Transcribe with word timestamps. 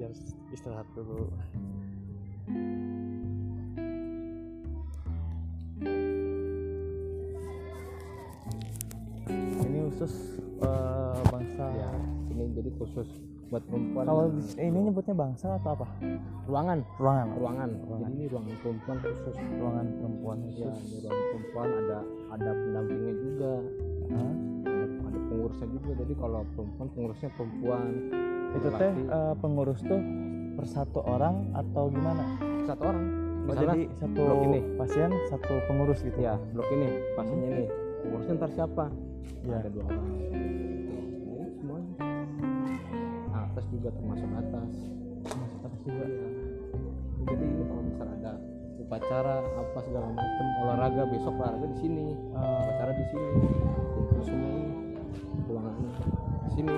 biar 0.00 0.16
istirahat 0.48 0.88
dulu. 0.96 1.28
Ini 9.60 9.78
khusus 9.92 10.40
eh, 10.64 11.20
bangsa. 11.28 11.64
Ya 11.76 11.92
ini 12.32 12.48
jadi 12.56 12.72
khusus 12.80 13.04
buat 13.52 13.60
perempuan. 13.68 14.08
Kalau 14.08 14.32
ini 14.56 14.78
nyebutnya 14.88 15.12
bangsa 15.12 15.60
atau 15.60 15.76
apa? 15.76 15.86
Ruangan. 16.48 16.80
Ruangan. 16.96 17.26
Ruangan. 17.36 17.70
Ruangan. 17.84 18.08
jadi 18.08 18.16
ini 18.16 18.24
ruangan 18.32 18.56
perempuan 18.64 18.96
khusus. 19.04 19.36
Ruangan 19.36 19.86
perempuan 20.00 20.38
ya 20.48 20.48
khusus. 20.48 20.76
ini 20.80 20.96
ruangan 21.04 21.24
perempuan. 21.28 21.68
Ada 21.76 21.98
ada 22.40 22.50
pendampingnya 22.56 23.14
juga. 23.20 23.52
Hah? 24.16 24.32
ada 24.80 25.18
pengurusnya 25.28 25.68
juga. 25.76 25.92
Jadi 26.00 26.12
kalau 26.16 26.40
perempuan 26.56 26.88
pengurusnya 26.88 27.30
perempuan 27.36 27.84
itu 28.56 28.68
teh 28.74 28.92
eh, 28.92 29.34
pengurus 29.38 29.80
tuh 29.86 30.00
per 30.58 30.66
satu 30.66 31.00
orang 31.06 31.54
atau 31.54 31.88
gimana? 31.88 32.24
Satu 32.66 32.82
orang. 32.84 33.06
Oh, 33.50 33.56
jadi 33.58 33.90
satu 33.98 34.14
blok 34.14 34.40
ini. 34.46 34.60
pasien 34.78 35.10
satu 35.26 35.58
pengurus 35.66 36.06
gitu? 36.06 36.18
Ya 36.22 36.38
blok 36.54 36.70
ini 36.70 37.02
pasiennya 37.18 37.48
ini. 37.50 37.66
Pengurusnya 38.06 38.34
ntar 38.38 38.50
siapa? 38.54 38.84
Ya. 39.42 39.58
ada 39.58 39.70
dua 39.74 39.84
orang. 39.90 40.06
Ya, 41.26 41.46
semuanya. 41.58 41.92
Nah, 43.32 43.42
atas 43.50 43.64
juga 43.74 43.88
termasuk 43.90 44.30
atas. 44.38 44.72
Masuk 45.34 45.60
atas 45.66 45.80
juga. 45.82 46.04
Ya. 46.06 46.28
jadi 47.20 47.44
ini 47.46 47.62
kalau 47.66 47.82
misalnya 47.84 48.14
ada 48.22 48.32
upacara 48.80 49.34
apa 49.44 49.78
segala 49.82 50.06
macam 50.14 50.46
olahraga 50.62 51.02
besok 51.10 51.34
olahraga 51.34 51.66
di 51.74 51.78
sini. 51.82 52.06
Eh, 52.14 52.58
upacara 52.62 52.92
di 52.94 53.04
sini. 53.10 53.28
Kumpul 53.98 54.20
semua 54.22 54.54
ruangan 55.50 55.74
ini. 55.74 55.90
Di 56.46 56.50
sini 56.54 56.74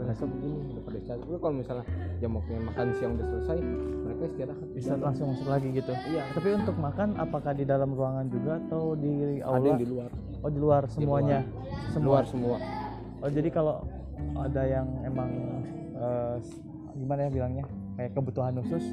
mereka 0.00 0.24
begini 0.24 0.56
udah 0.72 0.82
pada 0.82 0.96
istirahat. 0.96 1.20
Tapi 1.20 1.36
kalau 1.36 1.54
misalnya 1.54 1.84
jam 2.16 2.30
waktunya 2.32 2.60
makan 2.64 2.86
siang 2.96 3.12
udah 3.20 3.26
selesai 3.28 3.56
mereka 4.00 4.22
istirahat. 4.26 4.66
Bisa 4.72 4.92
langsung 4.96 5.26
masuk 5.36 5.48
lagi 5.48 5.68
gitu. 5.70 5.92
Iya. 5.92 6.22
Tapi 6.32 6.48
untuk 6.56 6.76
makan 6.80 7.08
apakah 7.20 7.52
di 7.52 7.64
dalam 7.68 7.90
ruangan 7.92 8.26
juga 8.32 8.52
atau 8.66 8.96
di 8.96 9.12
ada 9.40 9.52
aula 9.52 9.68
yang 9.68 9.80
di 9.80 9.88
luar. 9.88 10.10
Oh 10.40 10.50
di 10.50 10.58
luar 10.58 10.82
semuanya? 10.88 11.38
di 11.44 11.92
semua. 11.92 12.08
Luar 12.08 12.24
semua. 12.24 12.56
Oh 13.20 13.30
jadi 13.30 13.48
kalau 13.52 13.74
ada 14.40 14.62
yang 14.64 14.86
emang 15.04 15.30
s- 16.40 16.60
gimana 16.96 17.28
ya 17.28 17.30
bilangnya? 17.30 17.64
Kayak 18.00 18.16
kebutuhan 18.16 18.56
khusus 18.64 18.84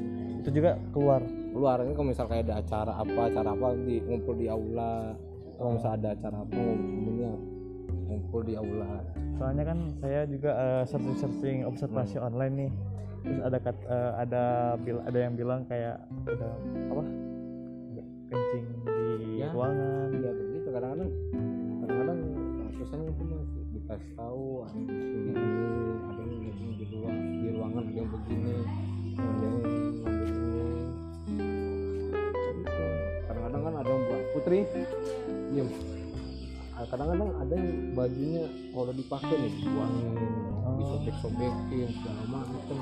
itu 0.44 0.50
juga 0.52 0.76
keluar. 0.92 1.24
Keluar. 1.24 1.80
Ini 1.80 1.96
kalau 1.96 2.08
misalnya 2.12 2.30
kayak 2.36 2.44
ada 2.44 2.54
acara 2.60 2.92
apa 3.00 3.20
acara 3.32 3.48
apa 3.56 3.68
di 3.80 3.94
ngumpul 4.04 4.36
di 4.36 4.46
aula. 4.52 5.16
Kalau 5.56 5.70
misalnya 5.74 5.96
ada 5.96 6.10
acara 6.14 6.36
apa 6.44 6.60
ngumpulnya 6.60 7.32
ngumpul 8.38 8.46
di 8.46 8.54
aula 8.54 9.02
soalnya 9.34 9.64
kan 9.64 9.78
saya 9.98 10.20
juga 10.26 10.50
eh, 10.54 10.82
searching-searching 10.86 11.66
observasi 11.66 12.16
Hmm. 12.16 12.26
online 12.30 12.54
nih 12.56 12.70
terus 13.18 13.40
ada 13.42 13.58
kat, 13.58 13.76
eh, 13.82 14.12
ada 14.16 14.42
bil- 14.78 15.02
ada 15.02 15.18
yang 15.18 15.34
bilang 15.34 15.66
kayak 15.66 15.98
ada 16.24 16.48
apa 16.88 17.02
kencing 18.30 18.64
di 19.18 19.40
Ya. 19.40 19.50
ruangan 19.50 20.08
ya 20.14 20.30
begitu 20.30 20.68
kadang-kadang 20.68 21.10
kadang-kadang 21.80 22.18
uh, 22.60 22.70
susahnya 22.74 23.06
itu 23.08 23.22
mas 23.24 23.42
dikasih 23.72 24.10
tahu 24.14 24.42
ada 24.62 24.76
yang 24.76 24.86
begini 24.86 25.34
ada 26.04 26.20
yang 26.20 26.42
begini 26.44 26.72
di 26.76 26.86
luar 26.92 27.14
di 27.16 27.48
ruangan 27.50 27.82
ada 27.82 27.92
yang 27.92 28.08
begini 28.08 28.54
ada 29.16 29.42
yang 29.42 29.56
begini 29.58 29.98
gitu. 32.54 32.86
kadang-kadang 33.24 33.62
kan 33.64 33.74
ada 33.74 33.88
yang 33.88 34.02
buat 34.04 34.22
putri 34.30 34.60
diem 35.48 35.68
Ah, 35.68 35.97
kadang-kadang 36.86 37.30
ada 37.34 37.54
yang 37.54 37.68
bajunya 37.92 38.44
kalau 38.70 38.92
dipakai 38.92 39.34
nih 39.34 39.52
dibuangin 39.56 40.06
Oh. 40.60 40.76
disobek-sobekin 40.76 41.88
segala 41.96 42.22
macam 42.28 42.76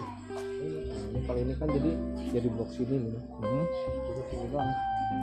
ini, 0.59 0.91
nah, 0.91 0.99
ini 1.07 1.19
kalau 1.23 1.39
ini 1.39 1.53
kan 1.55 1.69
jadi 1.71 1.91
jadi 2.35 2.49
blok 2.51 2.69
sini 2.69 2.97
nih. 2.99 3.15
Mhm. 3.15 3.63
jadi 4.03 4.23
sini 4.27 4.45
doang 4.51 4.71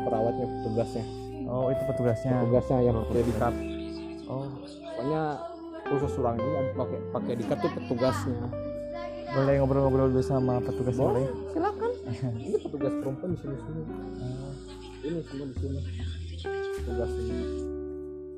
perawatnya 0.02 0.46
petugasnya. 0.48 1.04
Oh 1.44 1.68
itu 1.68 1.84
petugasnya. 1.84 2.34
Tugasnya 2.42 2.78
yang 2.82 2.96
pakai 3.04 3.22
dikat 3.22 3.54
oh. 4.26 4.48
Pokoknya 4.64 5.22
khusus 5.84 6.14
ruang 6.16 6.38
ini 6.40 6.50
pakai 6.72 7.00
pakai 7.12 7.34
dikat 7.36 7.58
tuh 7.60 7.72
petugasnya. 7.76 8.40
Boleh 9.28 9.54
ngobrol-ngobrol 9.60 10.08
dulu 10.08 10.24
sama 10.24 10.64
petugas 10.64 10.96
boleh. 10.96 11.26
silakan. 11.52 11.92
Ini 12.48 12.58
petugas 12.62 12.94
perempuan 12.96 13.30
di 13.34 13.38
sini 13.38 13.56
sini 13.60 13.82
Oh. 14.24 14.54
ini 15.04 15.20
semua 15.20 15.46
di 15.52 15.56
sini. 15.60 15.80
Tugas 16.80 17.12
ini 17.12 17.38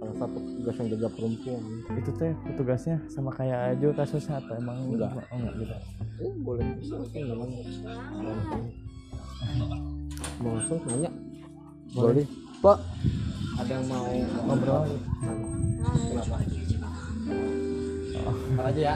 salah 0.05 0.29
satu 0.29 0.37
petugas 0.37 0.75
yang 0.77 0.87
jaga 0.93 1.07
perempuan. 1.17 1.63
Itu 1.97 2.11
teh 2.13 2.31
petugasnya 2.45 2.97
sama 3.09 3.31
kayak 3.33 3.59
aja 3.73 3.87
kasusnya 3.97 4.37
atau 4.37 4.53
emang? 4.53 4.77
Enggak. 4.85 5.11
oh, 5.17 5.37
enggak 5.41 5.53
gitu. 5.57 5.73
Eh 6.21 6.33
boleh 6.45 6.65
bisa 6.77 6.93
namanya. 7.25 7.57
langsung 8.21 8.61
mau 10.41 10.51
langsung 10.57 10.79
nanya 10.85 11.11
boleh. 11.97 12.25
Pak 12.61 12.77
ada 13.55 13.71
yang 13.71 13.85
mau 13.89 14.09
ngobrol? 14.45 14.83
Kenapa? 15.89 16.37
Oh. 18.25 18.65
aja 18.65 18.81
ya? 18.93 18.95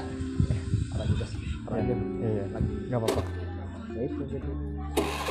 Ada 0.94 1.04
juga 1.10 1.26
ada 1.70 1.76
aja. 1.80 1.94
Iya 1.94 2.30
iya. 2.30 2.46
Lagi. 2.54 2.74
Nggak 2.90 3.00
apa-apa. 3.02 3.22
Ya 3.98 4.02
itu 4.06 4.22
jadi. 4.30 4.52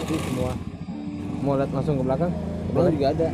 Jadi 0.02 0.14
semua. 0.26 0.52
Mau 1.38 1.54
lihat 1.54 1.70
langsung 1.70 1.94
ke 2.00 2.04
belakang? 2.04 2.32
Ke 2.32 2.70
belakang 2.74 2.94
juga 2.98 3.08
ada 3.14 3.28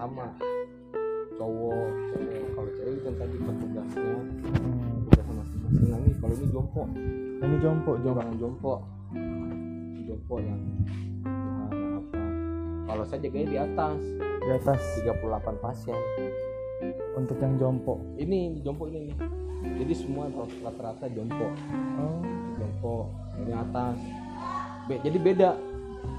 sama. 0.00 0.26
Cowok 1.36 1.88
cewek. 2.12 2.42
Kalau 2.56 2.70
cewek 2.76 2.92
itu 2.96 3.02
kan 3.04 3.14
tadi 3.20 3.36
petugasnya. 3.36 4.14
Hmm. 4.16 4.96
tugas 5.08 5.26
masing-masing. 5.28 5.88
Nah 5.88 5.98
ini 6.00 6.12
kalau 6.16 6.34
ini 6.36 6.46
jompo. 6.48 6.82
Ini 7.40 7.56
jompo 7.60 7.92
jompo 8.00 8.20
jompo. 8.40 8.74
Jompo 10.08 10.34
yang 10.42 10.60
ya, 11.70 12.00
apa. 12.00 12.22
Kalau 12.88 13.04
saya 13.04 13.20
jaganya 13.24 13.48
di 13.48 13.58
atas. 13.60 14.00
Di 14.40 14.50
atas. 14.56 14.80
38 15.04 15.64
pasien. 15.64 16.00
Untuk 17.16 17.36
yang 17.40 17.60
jompo. 17.60 18.00
Ini 18.16 18.56
di 18.56 18.60
jompo 18.64 18.88
ini 18.88 19.12
nih. 19.12 19.16
Jadi 19.84 19.92
semua 19.92 20.32
rata-rata 20.64 21.04
jompo. 21.12 21.52
Oh. 22.00 22.20
Jompo 22.56 23.12
ini 23.40 23.52
atas. 23.52 23.96
Be- 24.88 25.00
jadi 25.04 25.18
beda. 25.20 25.50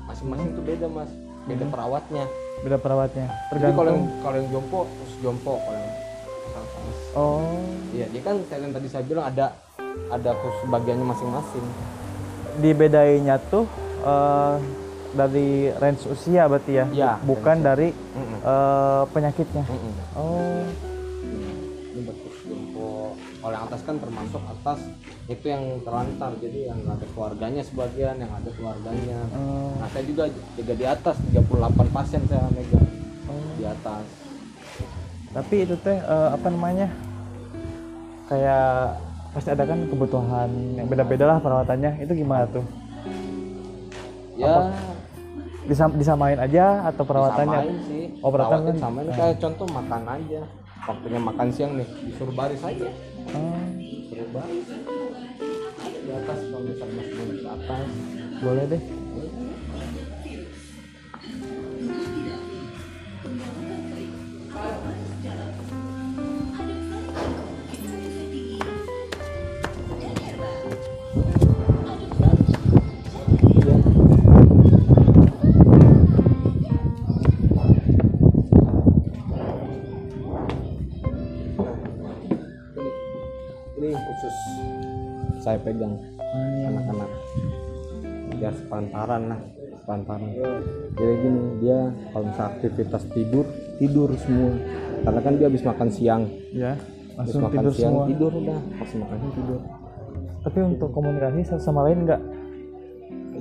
Masing-masing 0.06 0.54
tuh 0.54 0.66
beda 0.66 0.86
mas 0.86 1.10
beda 1.44 1.66
Hmm. 1.66 1.74
perawatnya. 1.74 2.26
Beda 2.62 2.78
perawatnya. 2.78 3.26
Jadi 3.50 3.72
kalau 3.74 3.90
yang 3.90 4.06
tergantung 4.06 4.22
kalau 4.22 4.36
yang 4.38 4.50
jompo 4.50 4.80
terus 4.86 5.14
jompo 5.20 5.54
kalau 5.58 5.78
yang 5.78 5.94
oh. 7.14 7.42
Iya 7.92 8.06
dia 8.08 8.22
kan 8.22 8.36
kayak 8.46 8.62
yang 8.62 8.74
tadi 8.74 8.88
saya 8.88 9.04
bilang 9.04 9.26
ada 9.28 9.46
ada 10.08 10.32
khusus 10.38 10.64
bagiannya 10.66 11.06
masing-masing. 11.06 11.66
Dibedainya 12.60 13.36
tuh 13.48 13.66
eh, 14.02 14.56
dari 15.12 15.50
range 15.74 16.08
usia 16.08 16.48
berarti 16.48 16.72
ya? 16.72 16.86
Iya, 16.88 17.12
bukan 17.22 17.58
dari 17.60 17.90
Mm-mm. 17.92 18.40
eh, 18.40 19.04
penyakitnya? 19.10 19.64
Mm-mm. 19.68 19.94
oh 20.16 20.64
kalau 23.42 23.54
yang 23.58 23.66
atas 23.66 23.82
kan 23.82 23.96
termasuk 23.98 24.42
atas 24.46 24.80
itu 25.26 25.46
yang 25.50 25.64
terlantar. 25.82 26.32
Jadi 26.38 26.70
yang 26.70 26.80
ada 26.86 27.06
keluarganya 27.18 27.62
sebagian 27.66 28.16
yang 28.22 28.30
ada 28.30 28.50
keluarganya. 28.54 29.20
Eh, 29.34 29.72
nah 29.82 29.90
saya 29.90 30.04
juga 30.06 30.30
jaga 30.30 30.74
di 30.78 30.86
atas 30.86 31.16
38 31.34 31.90
pasien 31.90 32.22
saya 32.30 32.46
megang 32.54 32.86
oh. 33.26 33.52
di 33.58 33.66
atas. 33.66 34.06
Tapi 35.34 35.56
itu 35.66 35.76
teh 35.82 35.98
eh, 35.98 36.30
apa 36.30 36.48
namanya? 36.54 36.88
Kayak 38.30 39.02
pasti 39.34 39.50
ada 39.50 39.64
kan 39.66 39.80
kebutuhan 39.90 40.50
yang 40.78 40.86
beda-beda 40.86 41.26
lah 41.26 41.38
perawatannya. 41.42 41.98
Itu 42.06 42.14
gimana 42.14 42.46
tuh? 42.46 42.64
Ya. 44.38 44.70
Disam, 45.62 45.94
disamain 45.98 46.38
aja 46.38 46.90
atau 46.90 47.06
perawatannya? 47.06 47.60
Disamain 47.62 47.78
sih. 47.90 48.04
Oh, 48.22 48.30
perawatan 48.30 48.70
kan? 48.70 48.76
samain 48.78 49.06
kayak 49.18 49.36
contoh 49.42 49.66
makan 49.74 50.04
aja 50.06 50.42
waktunya 50.86 51.20
makan 51.22 51.48
siang 51.54 51.74
nih. 51.78 51.88
Disuruh 52.06 52.34
baris 52.34 52.62
aja. 52.64 52.90
Oh, 53.34 53.62
disuruh 53.78 54.30
baris. 54.34 54.66
Di 55.82 56.12
atas 56.12 56.40
kalau 56.50 56.64
misalnya 56.66 57.04
di 57.06 57.46
atas. 57.46 57.88
Boleh 58.42 58.66
deh 58.66 59.01
saya 85.42 85.58
pegang. 85.60 85.98
Hmm, 86.18 86.70
anak-anak. 86.72 87.10
Biar 88.38 88.54
sepantaran 88.56 89.24
lah 89.28 89.42
pantaran 89.82 90.30
jadi 90.94 91.14
gini 91.26 91.42
dia 91.58 91.90
kalau 92.14 92.30
misalnya 92.30 92.50
aktivitas 92.56 93.04
tidur 93.12 93.46
tidur 93.78 94.10
semua. 94.16 94.54
Karena 95.02 95.20
kan 95.20 95.34
dia 95.36 95.48
habis 95.50 95.64
makan 95.66 95.90
siang. 95.90 96.24
Ya 96.54 96.78
habis 97.18 97.34
langsung 97.36 97.42
makan 97.44 97.58
tidur 97.60 97.74
siang 97.74 97.94
semua. 97.94 98.06
tidur 98.08 98.32
udah 98.32 98.60
pas 98.78 98.90
makan 98.96 99.18
siang 99.20 99.36
tidur. 99.36 99.60
Tapi 100.42 100.60
untuk 100.66 100.90
komunikasi 100.90 101.40
satu 101.46 101.62
sama 101.62 101.82
lain 101.90 102.06
nggak? 102.06 102.22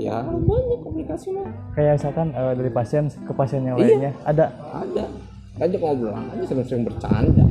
Ya 0.00 0.24
banyak 0.24 0.80
komunikasi 0.80 1.28
mah 1.36 1.48
kayak 1.76 2.00
misalkan 2.00 2.32
eh, 2.32 2.52
dari 2.56 2.70
pasien 2.72 3.04
ke 3.08 3.32
pasien 3.36 3.60
yang 3.68 3.76
Iya. 3.76 3.84
lainnya 3.84 4.12
ada? 4.24 4.46
Ada. 4.72 5.04
Aja 5.60 5.76
ngobrol 5.76 6.16
aja 6.16 6.44
sering-sering 6.48 6.88
bercanda. 6.88 7.44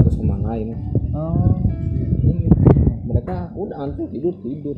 Satu 0.00 0.10
sama 0.16 0.40
lain 0.48 0.72
oh, 1.12 1.36
Ini, 1.60 1.67
mereka 3.28 3.52
udah 3.52 3.76
antri 3.84 4.04
tidur 4.08 4.34
tidur. 4.40 4.76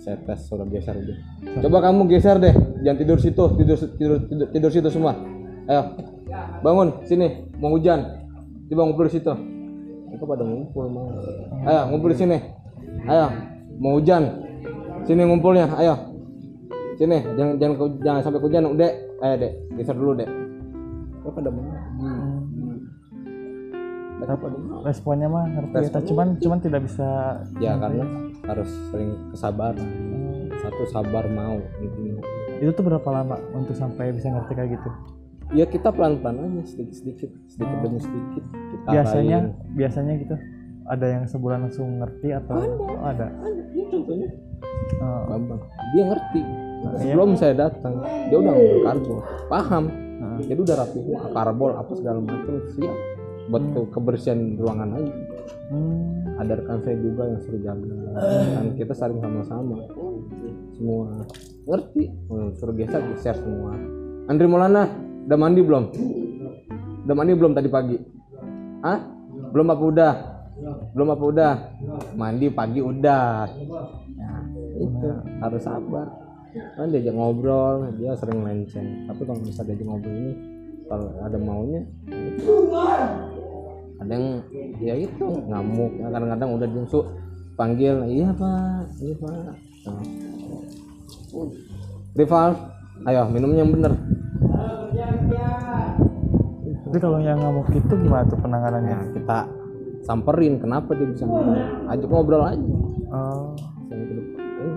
Saya 0.00 0.16
tes 0.24 0.48
sudah 0.48 0.64
geser 0.72 0.96
aja. 0.96 1.14
Coba 1.60 1.84
kamu 1.84 2.08
geser 2.08 2.36
deh 2.40 2.52
jangan 2.84 2.96
tidur 2.96 3.18
situ 3.20 3.44
tidur 3.56 3.76
tidur 3.96 4.18
tidur, 4.28 4.46
tidur 4.52 4.70
situ 4.72 4.88
semua. 4.92 5.16
Ayo 5.68 5.96
bangun 6.60 7.04
sini 7.08 7.48
mau 7.56 7.72
hujan. 7.72 8.04
Coba 8.68 8.80
ngumpul 8.88 9.08
di 9.08 9.12
situ. 9.16 9.32
Mereka 10.12 10.24
pada 10.24 10.44
ngumpul 10.44 10.84
mau 10.92 11.08
ayo 11.64 11.80
ngumpul 11.92 12.12
di 12.12 12.18
sini. 12.20 12.38
Ayo 13.08 13.26
mau 13.80 13.96
hujan. 13.96 14.44
Sini 15.04 15.24
ngumpulnya 15.24 15.72
ayo. 15.80 16.16
Sini 16.96 17.16
jangan 17.36 17.56
jangan 17.60 17.76
jangan 18.00 18.20
sampai 18.24 18.40
hujan 18.40 18.76
dek. 18.76 18.92
Ayo 19.20 19.34
dek 19.36 19.52
geser 19.76 19.96
dulu 19.96 20.12
dek. 20.16 20.28
Mereka 21.20 21.36
pada 21.36 21.48
mau 21.52 21.64
hmm. 21.64 22.39
Responnya 24.84 25.28
mah 25.28 25.44
ngerti 25.48 25.74
ya 25.74 25.80
Responnya 25.80 26.08
cuman 26.08 26.28
cuman 26.40 26.58
tidak 26.60 26.80
bisa 26.84 27.08
ya 27.60 27.72
karena 27.76 28.04
harus 28.46 28.70
sering 28.92 29.10
kesabaran. 29.32 29.80
Hmm. 29.80 30.28
satu 30.60 30.84
sabar 30.92 31.24
mau 31.32 31.56
gitu. 31.80 32.20
Itu 32.60 32.70
tuh 32.76 32.84
berapa 32.84 33.08
lama 33.08 33.40
untuk 33.56 33.72
sampai 33.72 34.12
bisa 34.12 34.28
ngerti 34.28 34.52
kayak 34.52 34.70
gitu? 34.76 34.90
Ya 35.56 35.64
kita 35.64 35.88
pelan 35.88 36.20
pelan 36.20 36.36
aja 36.36 36.62
sedikit 36.68 36.94
sedikit 37.00 37.30
sedikit 37.48 37.76
demi 37.80 37.96
sedikit 37.96 38.44
kita 38.44 38.88
biasanya 38.92 39.38
arahin. 39.48 39.72
biasanya 39.72 40.12
gitu? 40.20 40.34
Ada 40.90 41.06
yang 41.06 41.24
sebulan 41.30 41.58
langsung 41.64 41.88
ngerti 42.02 42.28
atau 42.34 42.60
oh, 42.60 43.00
ada? 43.00 43.32
ada. 43.32 43.56
Ya 43.72 43.84
contohnya. 43.88 44.28
Oh, 45.00 45.20
Bambang. 45.32 45.62
Dia 45.96 46.04
ngerti. 46.12 46.42
Iya. 46.80 46.96
sebelum 46.96 47.30
saya 47.36 47.54
datang 47.56 48.00
dia 48.28 48.36
udah 48.40 48.52
ngambil 48.52 48.80
karbol. 48.84 49.18
Paham. 49.48 49.84
Heeh. 50.20 50.52
jadi 50.52 50.60
udah 50.60 50.76
rapi 50.84 50.98
karbol 51.32 51.72
apa 51.80 51.92
segala 51.96 52.18
macam 52.20 52.60
siap 52.76 52.96
buat 53.50 53.64
ke- 53.74 53.90
kebersihan 53.90 54.56
ruangan 54.56 54.96
aja. 54.96 55.14
Hmm. 55.70 56.08
ada 56.40 56.56
rekan 56.56 56.80
saya 56.80 56.96
juga 56.98 57.28
yang 57.28 57.40
suruh 57.44 57.60
jaga. 57.60 57.94
Kan 58.56 58.66
kita 58.74 58.96
saling 58.96 59.20
sama-sama. 59.20 59.76
Semua. 60.72 61.20
Ngerti? 61.68 62.04
Hmm, 62.32 62.48
suruh 62.56 62.72
geser 62.72 63.04
geser 63.12 63.36
semua. 63.36 63.76
Andri 64.24 64.48
Maulana 64.48 64.88
udah 65.28 65.36
mandi 65.36 65.60
belum? 65.60 65.84
Udah 67.04 67.14
mandi 67.14 67.32
belum 67.36 67.52
tadi 67.52 67.68
pagi? 67.68 67.96
Ah 68.80 69.04
belum 69.52 69.68
apa 69.68 69.84
udah? 69.84 70.14
Belum 70.96 71.08
apa 71.12 71.24
udah? 71.28 71.54
Mandi 72.16 72.48
pagi 72.48 72.80
udah. 72.80 73.44
Nah, 74.16 74.42
itu. 74.80 75.08
Harus 75.44 75.60
sabar. 75.60 76.08
Kan 76.50 76.90
diajak 76.90 77.14
ngobrol 77.14 77.94
dia 77.94 78.10
sering 78.18 78.42
lenceng 78.42 79.06
tapi 79.06 79.22
kalau 79.22 79.38
bisa 79.38 79.62
diajak 79.62 79.86
ngobrol 79.86 80.10
ini 80.10 80.32
kalau 80.90 81.06
ada 81.22 81.38
maunya 81.38 81.86
yang 84.08 84.24
ya 84.80 84.94
itu 84.96 85.26
ngamuk. 85.48 85.92
Ya, 86.00 86.08
kadang-kadang 86.08 86.50
udah 86.56 86.68
diusuk 86.72 87.04
panggil 87.60 88.00
iya 88.08 88.32
pak. 88.32 88.88
Iya 89.00 89.14
pak. 89.20 89.52
Nah. 89.80 90.04
rival 92.18 92.50
ayo 93.06 93.22
minumnya 93.30 93.62
yang 93.62 93.72
bener. 93.72 93.92
Tapi 96.90 96.98
kalau 96.98 97.22
yang 97.22 97.38
ngamuk 97.38 97.70
itu 97.70 97.94
gimana 97.94 98.26
tuh 98.26 98.38
penanganannya? 98.42 98.96
Nah 98.98 99.08
kita 99.14 99.38
samperin 100.02 100.58
kenapa 100.58 100.90
dia 100.98 101.06
bisa 101.06 101.22
ngamuk? 101.22 101.86
Ajak 101.86 102.08
ngobrol 102.10 102.42
aja. 102.42 102.66
Oh. 103.14 103.54
Eh, 103.94 104.74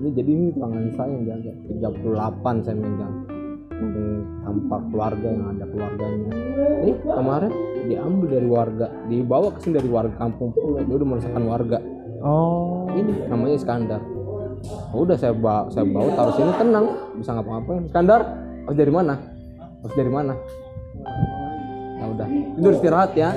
ini 0.00 0.08
jadi 0.16 0.30
ini 0.32 0.46
ruangan 0.56 0.86
saya 0.96 1.12
yang 1.12 1.24
jaga. 1.28 1.52
38 2.40 2.64
saya 2.64 2.76
megang. 2.80 3.14
Yang 3.68 3.90
tanpa 4.42 4.76
keluarga 4.90 5.26
yang 5.30 5.46
ada 5.54 5.64
keluarganya. 5.70 6.30
Eh 6.82 6.96
kemarin 6.98 7.52
diambil 7.86 8.28
dari 8.28 8.48
warga 8.50 8.86
dibawa 9.06 9.48
ke 9.54 9.58
sini 9.62 9.74
dari 9.78 9.90
warga 9.90 10.14
kampung. 10.18 10.50
Pula 10.54 10.82
dia 10.82 10.94
udah 10.98 11.08
meresahkan 11.08 11.44
warga. 11.46 11.78
Oh. 12.22 12.86
Ini 12.92 13.30
namanya 13.30 13.54
Iskandar. 13.56 14.02
Oh, 14.94 15.02
udah 15.02 15.18
saya 15.18 15.34
bawa 15.34 15.66
saya 15.74 15.86
bawa 15.86 16.10
taruh 16.14 16.34
sini 16.34 16.52
tenang. 16.54 16.86
Bisa 17.18 17.30
ngapa-ngapain. 17.34 17.82
Iskandar 17.86 18.20
harus 18.66 18.76
dari 18.78 18.92
mana? 18.92 19.14
Harus 19.82 19.94
dari 19.98 20.10
mana? 20.10 20.34
Ya 21.98 22.04
udah 22.10 22.28
tidur 22.58 22.72
istirahat 22.78 23.10
ya. 23.14 23.30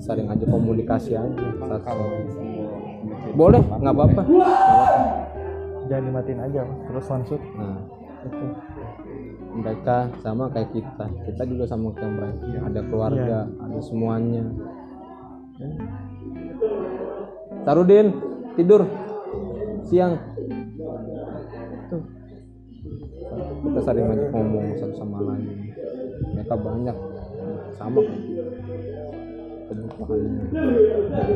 Sering 0.00 0.28
aja 0.28 0.44
komunikasi 0.48 1.16
aja. 1.16 1.46
Satu. 1.80 2.04
boleh 3.34 3.60
nggak 3.66 3.94
apa-apa. 3.96 4.22
Jangan 5.84 6.04
dimatiin 6.08 6.40
aja 6.40 6.60
terus 6.88 7.06
langsung 7.12 7.40
nah 7.60 7.76
itu 8.24 8.46
mereka 9.54 10.10
sama 10.24 10.50
kayak 10.50 10.70
kita. 10.74 11.06
Kita 11.30 11.42
juga 11.46 11.64
sama 11.68 11.94
kayak 11.94 12.12
mereka. 12.12 12.46
Ada 12.66 12.80
keluarga 12.88 13.38
ada 13.48 13.80
semuanya. 13.80 14.44
Sarudin 17.64 18.06
tidur. 18.58 18.82
Siang. 19.86 20.16
Tuh. 21.92 22.02
Kita 23.64 23.80
sering 23.84 24.06
aja 24.10 24.26
ngomong 24.32 24.66
satu 24.80 24.94
sama 24.96 25.18
lain. 25.22 25.72
Mereka 26.34 26.54
banyak. 26.58 26.96
Sama. 27.76 28.00
Kebutuhannya 29.64 30.44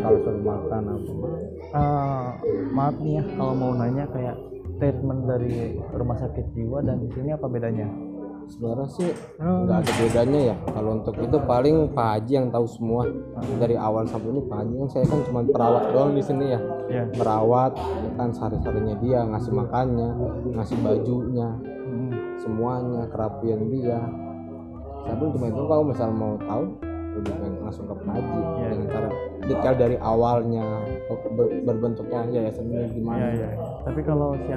kalau 0.05 0.19
suruh 0.21 0.43
makan 0.45 0.85
apa? 0.85 1.29
Eh, 1.73 2.29
maaf 2.77 2.97
nih 3.01 3.21
ya 3.21 3.23
kalau 3.41 3.55
mau 3.57 3.73
nanya 3.73 4.05
kayak 4.13 4.37
treatment 4.79 5.27
dari 5.27 5.77
rumah 5.93 6.17
sakit 6.17 6.55
jiwa 6.55 6.81
dan 6.87 7.03
di 7.03 7.09
sini 7.13 7.35
apa 7.35 7.47
bedanya? 7.51 7.91
Sebenarnya 8.49 8.89
sih 8.89 9.11
nggak 9.37 9.79
ada 9.85 9.93
bedanya 10.01 10.41
ya. 10.41 10.57
Kalau 10.73 10.91
untuk 10.97 11.21
itu 11.21 11.37
paling 11.45 11.93
Pak 11.93 12.09
Haji 12.17 12.33
yang 12.33 12.49
tahu 12.49 12.65
semua. 12.65 13.05
Dari 13.61 13.77
awal 13.77 14.09
sampai 14.09 14.33
ini 14.33 14.41
Pak 14.49 14.57
Haji. 14.65 14.75
Kan 14.81 14.89
saya 14.89 15.05
kan 15.05 15.21
cuma 15.29 15.41
perawat 15.45 15.85
doang 15.93 16.17
di 16.17 16.23
sini 16.25 16.57
ya. 16.57 16.61
Ya 16.89 17.05
perawat 17.13 17.77
kan 18.17 18.33
sehari-harinya 18.33 18.97
dia 19.05 19.21
ngasih 19.29 19.53
makannya 19.53 20.09
ngasih 20.57 20.77
bajunya 20.81 21.49
Hmm. 21.89 22.13
semuanya 22.41 23.09
kerapian 23.09 23.69
dia. 23.69 24.01
Saya 25.05 25.17
pun 25.17 25.29
cuma 25.33 25.49
itu 25.49 25.63
kalau 25.65 25.85
misal 25.85 26.09
mau 26.13 26.37
tahu 26.37 26.88
lebih 27.19 27.33
pengen 27.35 27.53
langsung 27.61 27.85
ke 27.85 27.95
Haji 27.99 28.39
Iya. 28.55 28.69
dengan 28.71 28.87
cara 28.89 29.09
detail 29.41 29.75
dari 29.77 29.97
awalnya 29.99 30.65
ber- 31.29 31.55
berbentuknya 31.63 32.19
yayasan 32.31 32.65
ini 32.67 32.87
gimana 32.93 33.19
Iya 33.21 33.29
iya. 33.35 33.49
Tapi 33.83 34.01
kalau 34.03 34.29
si 34.37 34.53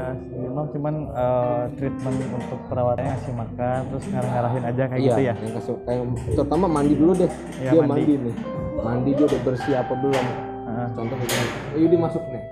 mah 0.48 0.65
cuman 0.68 0.96
eh, 1.10 1.63
treatment 1.75 2.18
untuk 2.30 2.60
perawatnya 2.68 3.06
ngasih 3.12 3.34
makan 3.34 3.80
terus 3.88 4.06
ngarah-ngarahin 4.08 4.63
aja 4.63 4.84
kayak 4.86 5.00
iya 5.00 5.10
gitu 5.10 5.22
ya. 5.22 5.34
yang 5.36 5.53
kasih 5.53 5.74
kayak 5.82 6.01
terutama 6.32 6.65
mandi 6.68 6.94
dulu 6.94 7.12
deh 7.13 7.32
Iya, 7.58 7.72
dia 7.72 7.82
mandi. 7.82 8.01
mandi. 8.03 8.13
nih 8.22 8.36
mandi 8.77 9.10
dia 9.12 9.25
udah 9.25 9.41
bersih 9.44 9.74
apa 9.75 9.94
belum 9.96 10.25
Heeh. 10.62 10.88
contoh 10.94 11.15
kayak 11.15 11.30
gini 11.30 11.50
Yudi 11.77 11.98
masuk 11.98 12.24
nih 12.25 12.44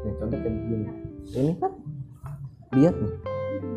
nih 0.00 0.12
contoh 0.14 0.36
kayak 0.38 0.54
begini 0.54 0.86
ini 1.32 1.52
kan 1.54 1.72
lihat 2.72 2.94
nih 2.94 3.12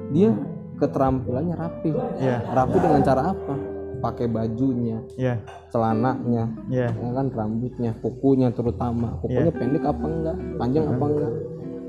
dia 0.10 0.30
keterampilannya 0.78 1.56
rapi 1.56 1.90
Iya. 2.18 2.38
rapi 2.48 2.78
dengan 2.78 3.02
cara 3.02 3.22
apa 3.28 3.54
pakai 3.98 4.26
bajunya 4.26 4.98
Iya. 5.16 5.42
celananya 5.68 6.46
Iya. 6.68 6.88
ya 6.92 7.10
kan 7.12 7.28
rambutnya 7.30 7.92
kukunya 7.98 8.48
terutama. 8.50 9.18
Kukunya 9.20 9.50
pendek 9.50 9.84
apa 9.84 10.06
enggak? 10.06 10.38
Panjang 10.56 10.86
apa 10.88 11.06
enggak? 11.06 11.34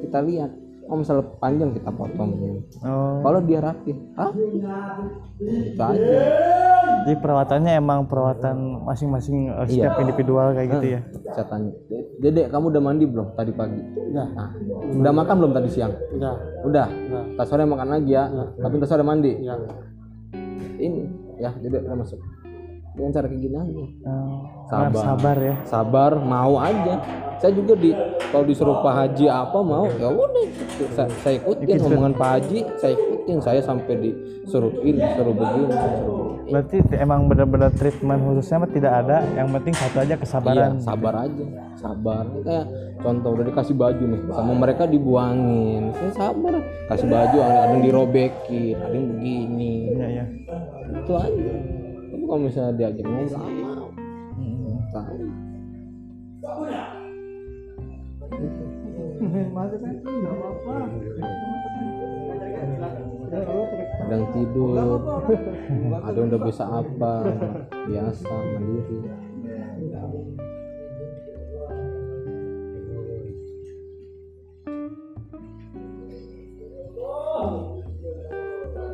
Kita 0.02 0.18
lihat. 0.22 0.50
Oh 0.88 0.96
misalnya 0.96 1.28
panjang 1.36 1.70
kita 1.70 1.92
potong 1.92 2.32
Oh. 2.80 3.20
kalau 3.20 3.44
dia 3.44 3.60
rapi 3.60 3.92
ah 4.16 4.32
itu 5.36 5.76
aja. 5.76 6.20
Jadi 6.98 7.16
perawatannya 7.20 7.72
emang 7.76 8.08
perawatan 8.08 8.56
masing-masing 8.82 9.48
eh, 9.48 9.68
Iya. 9.68 9.92
setiap 9.92 9.94
individual 10.00 10.56
kayak 10.56 10.68
gitu 10.74 10.86
ya. 10.96 11.00
saya 11.28 11.44
tanya. 11.44 11.72
Dedek 12.18 12.48
kamu 12.48 12.72
udah 12.72 12.82
mandi 12.82 13.04
belum 13.04 13.36
tadi 13.36 13.52
pagi? 13.52 13.78
Udah. 14.08 14.26
Nah, 14.32 14.48
udah 14.96 15.12
makan 15.12 15.34
belum 15.38 15.52
tadi 15.52 15.68
siang? 15.68 15.92
Udah. 16.10 16.34
udah? 16.64 16.86
Tak 17.36 17.46
sore 17.46 17.62
makan 17.62 17.88
lagi 17.92 18.10
ya. 18.10 18.24
Tapi 18.56 18.74
tak 18.80 18.88
sore 18.88 19.04
mandi? 19.04 19.32
Iya. 19.36 19.54
ini 20.78 21.04
ya 21.38 21.50
dedek 21.58 21.86
udah 21.86 21.98
masuk. 21.98 22.20
Dengan 22.98 23.10
cara 23.14 23.26
kayak 23.30 23.42
gini 23.46 23.54
aja. 23.54 23.84
Sabar. 24.66 24.90
Sabar. 24.90 25.02
sabar 25.06 25.36
ya. 25.38 25.54
sabar 25.62 26.12
mau 26.18 26.54
aja. 26.58 26.94
Saya 27.38 27.54
juga 27.54 27.78
di 27.78 27.94
kalau 28.34 28.42
disuruh 28.42 28.82
Pak 28.82 28.94
Haji 28.98 29.30
apa 29.30 29.58
mau 29.62 29.86
ya 29.86 30.10
udah. 30.10 30.46
Saya, 30.90 31.06
saya 31.22 31.34
ikutin 31.38 31.78
Ikut. 31.78 31.86
omongan 31.86 32.12
Pak 32.18 32.30
Haji 32.34 32.58
saya 32.74 32.92
ikutin. 32.98 33.36
Saya 33.38 33.60
sampai 33.62 33.94
disuruh 34.02 34.74
ini 34.82 34.98
disuruh 34.98 35.30
begini. 35.30 35.70
Disuruh 35.70 36.26
berarti 36.48 36.76
emang 36.96 37.28
benar-benar 37.28 37.70
treatment 37.76 38.20
khususnya 38.24 38.66
mah 38.66 38.70
tidak 38.74 38.92
ada. 39.06 39.22
Yang 39.36 39.48
penting 39.54 39.74
satu 39.78 39.96
aja 40.02 40.08
iya 40.08 40.16
kesabaran 40.18 40.72
sabar 40.82 41.14
aja. 41.22 41.44
Sabar. 41.78 42.24
Kayak 42.42 42.66
contoh 42.98 43.30
udah 43.38 43.44
dikasih 43.46 43.74
baju 43.78 44.04
nih. 44.10 44.20
Sama 44.34 44.52
mereka 44.58 44.82
dibuangin. 44.90 45.94
Saya 45.94 46.12
sabar. 46.18 46.54
Kasih 46.90 47.06
baju 47.06 47.36
ada, 47.46 47.70
yang 47.70 47.82
dirobekin 47.86 48.74
ada 48.74 48.90
yang 48.90 49.06
begini. 49.14 49.72
Iya 49.94 50.06
iya 50.10 50.24
itu 51.08 51.16
aja. 51.16 51.52
Tapi 52.12 52.24
kalau 52.28 52.42
misalnya 52.44 52.72
diajak 52.76 53.04
ngobrol 53.08 53.40
lama. 53.40 53.72
Hmm. 54.36 54.76
tahu. 54.92 55.24
Ada 63.98 64.14
yang 64.14 64.26
tidur 64.36 64.72
ada 66.04 66.18
udah 66.20 66.40
bisa 66.44 66.64
apa? 66.68 67.12
Biasa 67.88 68.28
mandiri 68.28 69.27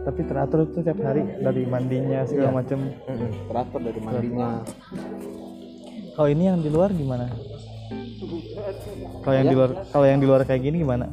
tapi 0.04 0.20
teratur 0.28 0.68
tuh 0.68 0.84
tiap 0.84 1.00
hari 1.00 1.24
dari 1.40 1.64
mandinya 1.64 2.28
segala 2.28 2.60
macam 2.60 2.92
Mm-mm, 3.08 3.30
teratur 3.48 3.80
dari 3.80 4.00
mandinya. 4.04 4.60
Kalau 6.14 6.28
ini 6.28 6.44
yang 6.46 6.60
di 6.60 6.70
luar 6.70 6.92
gimana? 6.92 7.26
Kalau 9.24 9.34
yang 9.34 9.48
di 9.48 9.56
luar 9.56 9.70
kalau 9.88 10.06
yang 10.06 10.20
di 10.20 10.26
luar 10.28 10.40
kayak 10.44 10.62
gini 10.62 10.84
gimana? 10.84 11.08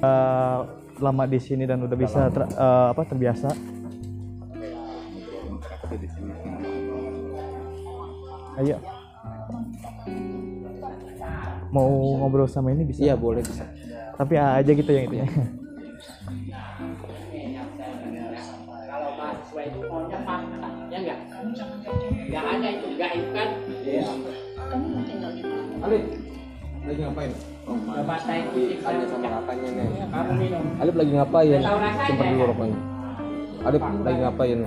Eh, 0.00 0.58
lama 0.96 1.24
di 1.28 1.38
sini 1.42 1.66
dan 1.66 1.82
udah 1.82 1.98
bisa 1.98 2.30
ter- 2.30 2.46
eh, 2.48 2.86
apa 2.94 3.02
terbiasa? 3.04 3.48
Ayo. 8.56 8.76
Mau 11.74 11.90
ngobrol 12.22 12.48
sama 12.48 12.72
ini 12.72 12.88
bisa? 12.88 13.02
Iya 13.04 13.18
boleh 13.18 13.42
bisa. 13.44 13.66
Tapi 14.16 14.32
A 14.40 14.62
aja 14.62 14.72
gitu 14.72 14.88
yang 14.88 15.12
intinya 15.12 15.28
kalau 15.28 15.48
kakaknya 29.56 29.82
nih. 29.88 29.98
Minum 30.36 30.64
Alif 30.82 30.94
lagi 30.94 31.10
ngapain? 31.16 31.60
Simpan 32.06 32.26
dulu 32.32 32.40
ya? 32.40 32.46
rokoknya 32.50 32.78
Alif 33.66 33.82
lagi 33.82 34.18
ngapain? 34.22 34.58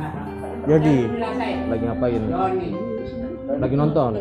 Jadi 0.59 0.95
dirasain 1.07 1.57
lagi 1.71 1.83
ngapain? 1.87 2.21
Lagi 3.49 3.75
nonton? 3.75 4.11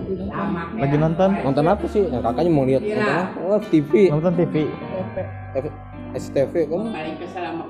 Lagi 0.78 0.96
nonton? 0.96 1.30
Nonton 1.44 1.64
apa 1.68 1.84
sih? 1.90 2.02
Yang 2.08 2.22
kakaknya 2.24 2.50
mau 2.50 2.64
lihat. 2.64 2.82
Nonton 2.82 3.16
apa? 3.16 3.38
oh 3.44 3.60
TV 3.68 3.92
nonton 4.08 4.32
TV 4.36 4.54
F- 5.58 5.76
STV 6.16 6.52
kamu 6.72 6.86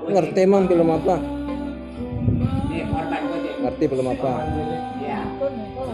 ngerti 0.09 0.39
emang 0.47 0.63
film 0.69 0.89
apa? 0.91 1.15
Ngerti 3.59 3.83
film 3.91 4.07
apa? 4.07 4.31
Ya. 5.03 5.19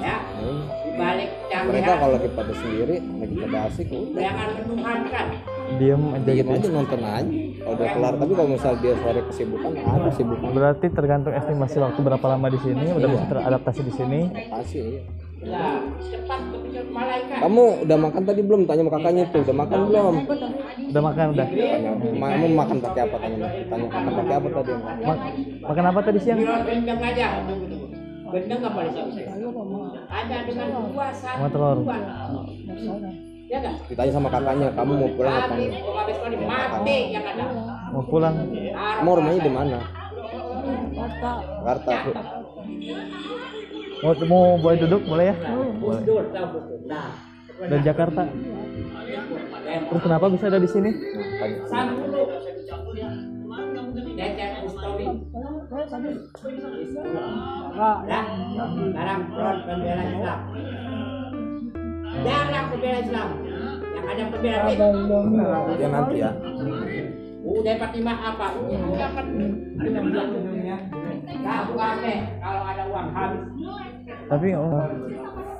Ya 0.03 0.15
mereka 0.95 1.41
canggihan 1.51 1.97
kalau 1.99 2.13
lagi 2.15 2.29
pada 2.31 2.53
sendiri 2.55 2.95
lagi 3.19 3.35
pada 3.41 3.57
asik 3.67 3.87
udah. 3.91 4.21
Jangan 4.21 4.47
menuhankan 4.63 5.25
diem 5.75 6.01
aja 6.13 6.23
diem 6.23 6.37
gitu 6.37 6.51
ya. 6.51 6.57
aja 6.57 6.69
nonton 6.69 6.99
aja. 7.01 7.25
Kalau 7.25 7.73
udah 7.73 7.87
kelar 7.89 8.13
tapi 8.15 8.31
kalau 8.37 8.49
misalnya 8.53 8.77
dia 8.79 8.93
sore 9.01 9.21
kesibukan 9.25 9.71
ada 9.73 10.07
kesibukan. 10.07 10.49
Berarti 10.53 10.85
tergantung 10.93 11.33
estimasi 11.33 11.77
waktu 11.81 11.99
berapa 11.99 12.25
lama 12.25 12.47
di 12.47 12.59
sini 12.61 12.85
udah 12.93 13.07
bisa 13.09 13.25
teradaptasi 13.25 13.81
di 13.81 13.93
sini. 13.93 14.19
Pasti. 14.49 14.81
Iya. 15.45 15.77
kamu 17.37 17.63
udah 17.85 17.97
makan 18.01 18.21
tadi 18.25 18.41
belum? 18.41 18.61
Tanya 18.65 18.81
sama 18.81 18.91
kakaknya 18.97 19.23
tuh 19.29 19.39
udah 19.45 19.55
makan 19.55 19.79
belum? 19.85 20.13
Udah 20.89 21.01
makan 21.05 21.25
udah 21.37 21.45
tanya 21.45 21.91
"Ma- 22.17 22.31
kamu 22.33 22.47
makan 22.55 22.77
pakai 22.81 23.01
apa? 23.05 23.15
Tanya 23.21 23.37
tanya 23.69 23.85
makan 23.85 24.11
pakai 24.15 24.33
apa 24.33 24.47
tadi? 24.49 24.71
Ma- 24.73 25.19
makan. 25.69 25.83
Apa 25.85 25.99
tadi 26.01 26.19
siang? 26.23 26.37
Biar 26.41 26.61
gendeng 26.65 27.01
aja. 27.03 27.27
Gendeng 28.25 28.61
apa 28.63 28.79
di 28.89 29.01
ada 30.05 30.37
dengan 30.49 30.67
dua 30.89 31.07
satu 31.13 31.37
Sama 31.37 31.47
telur. 31.53 31.77
Ya 33.45 33.57
enggak 33.61 33.75
ditanya 33.89 34.11
sama 34.13 34.29
kakaknya 34.33 34.67
kamu 34.73 34.91
mau 34.97 35.09
pulang 35.13 35.35
apa? 35.37 35.53
Mati 36.45 36.97
yang 37.13 37.25
ada. 37.25 37.45
mau 37.93 38.03
pulang? 38.09 38.35
Kamu 38.73 39.11
rumahnya 39.21 39.41
di 39.45 39.51
mana? 39.53 39.79
Jakarta. 40.95 41.91
Mau 44.01 44.13
mau 44.29 44.43
boleh 44.61 44.77
duduk? 44.81 45.01
Boleh 45.05 45.25
ya? 45.33 45.35
Betul. 45.81 46.23
Nah, 46.89 47.09
dari 47.69 47.83
Jakarta. 47.85 48.21
Terus 49.65 50.01
kenapa 50.01 50.25
bisa 50.29 50.45
ada 50.49 50.59
di 50.61 50.69
sini? 50.69 50.89
Nah, 51.69 51.87
Ya, 62.23 62.37
front 62.45 62.67
pembela 62.71 62.97
Islam. 63.01 63.29
Yang 63.83 64.05
ada 64.05 64.23
pembela 64.31 64.57
Islam. 64.69 64.93
dia 65.75 65.87
nanti 65.89 66.15
ya. 66.17 66.31
Udah 67.45 67.61
dapat 67.77 67.89
lima 67.93 68.13
apa? 68.15 68.45
Udah 68.57 68.79
dapat. 68.97 69.25
Lima 69.75 70.01
belas. 70.01 70.27
Kamu 71.25 71.73
kafe 71.73 72.13
kalau 72.37 72.61
ada 72.63 72.83
uang 72.85 73.07
habis. 73.11 73.41
tapi 74.25 74.57
oh, 74.57 74.81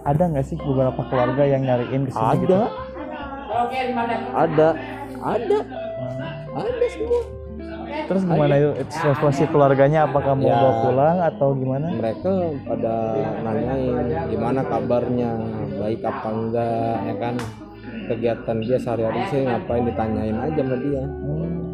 ada 0.02 0.24
nggak 0.26 0.42
sih 0.42 0.58
beberapa 0.58 1.02
keluarga 1.06 1.44
yang 1.46 1.62
nyariin 1.62 2.06
ke 2.06 2.12
sini 2.12 2.34
gitu? 2.42 2.58
Ada. 2.58 2.62
Oke, 3.56 3.78
lima 3.90 4.02
belas. 4.06 4.22
ada. 4.34 4.70
Ada. 5.22 5.60
Ada 6.56 6.88
semua. 6.90 7.22
Terus 8.06 8.22
gimana 8.22 8.54
itu? 8.58 8.72
Situasi 8.92 9.44
keluarganya 9.48 10.06
apakah 10.06 10.34
mau 10.36 10.46
Ya. 10.46 10.58
bawa 10.58 10.74
pulang 10.84 11.18
atau 11.22 11.48
gimana? 11.54 11.88
Mereka 11.94 12.32
pada 12.66 12.94
nanyain 13.42 14.06
gimana 14.30 14.62
kabarnya 14.66 15.32
baik 15.86 16.02
apa 16.02 16.28
enggak 16.28 16.96
ya 17.06 17.16
kan? 17.22 17.36
Kegiatan 18.10 18.58
dia 18.66 18.78
sehari-hari 18.82 19.22
sih 19.30 19.42
ngapain 19.46 19.86
ditanyain 19.86 20.38
aja 20.42 20.62
sama 20.66 20.78
dia. 20.82 21.04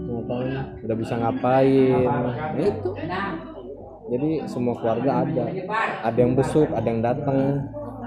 Ngapain? 0.06 0.52
Udah 0.84 0.96
bisa 1.00 1.14
ngapain? 1.16 2.08
Ya 2.52 2.64
itu. 2.68 2.90
Nah, 3.08 3.30
jadi 4.12 4.30
semua 4.44 4.76
keluarga 4.76 5.24
ada. 5.24 5.44
Ada 6.04 6.18
yang 6.20 6.34
besuk 6.36 6.68
ada 6.76 6.88
yang 6.88 7.00
datang 7.00 7.38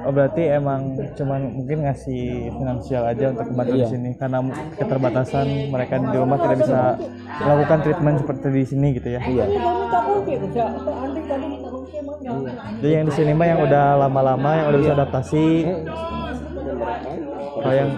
Oh 0.05 0.13
berarti 0.13 0.45
emang 0.53 1.01
cuman 1.17 1.65
mungkin 1.65 1.89
ngasih 1.89 2.53
finansial 2.53 3.09
aja 3.09 3.33
untuk 3.33 3.49
membantu 3.49 3.73
di 3.73 3.81
Iya. 3.81 3.89
sini 3.89 4.11
karena 4.21 4.39
keterbatasan 4.77 5.47
mereka 5.73 5.97
di 5.97 6.17
rumah 6.21 6.37
tidak 6.45 6.59
bisa 6.61 6.81
melakukan 7.41 7.79
treatment 7.81 8.17
seperti 8.21 8.47
di 8.53 8.65
sini 8.69 8.89
gitu 9.01 9.09
ya. 9.17 9.21
iya 9.25 9.45
Jadi 12.81 12.93
yang 12.93 13.07
di 13.09 13.15
sini 13.15 13.33
mah 13.35 13.47
yang 13.49 13.61
udah 13.65 13.85
lama-lama 14.07 14.51
yang 14.57 14.67
udah 14.71 14.81
bisa 14.81 14.93
adaptasi. 14.95 15.47
Kalau 17.55 17.75
yang 17.75 17.91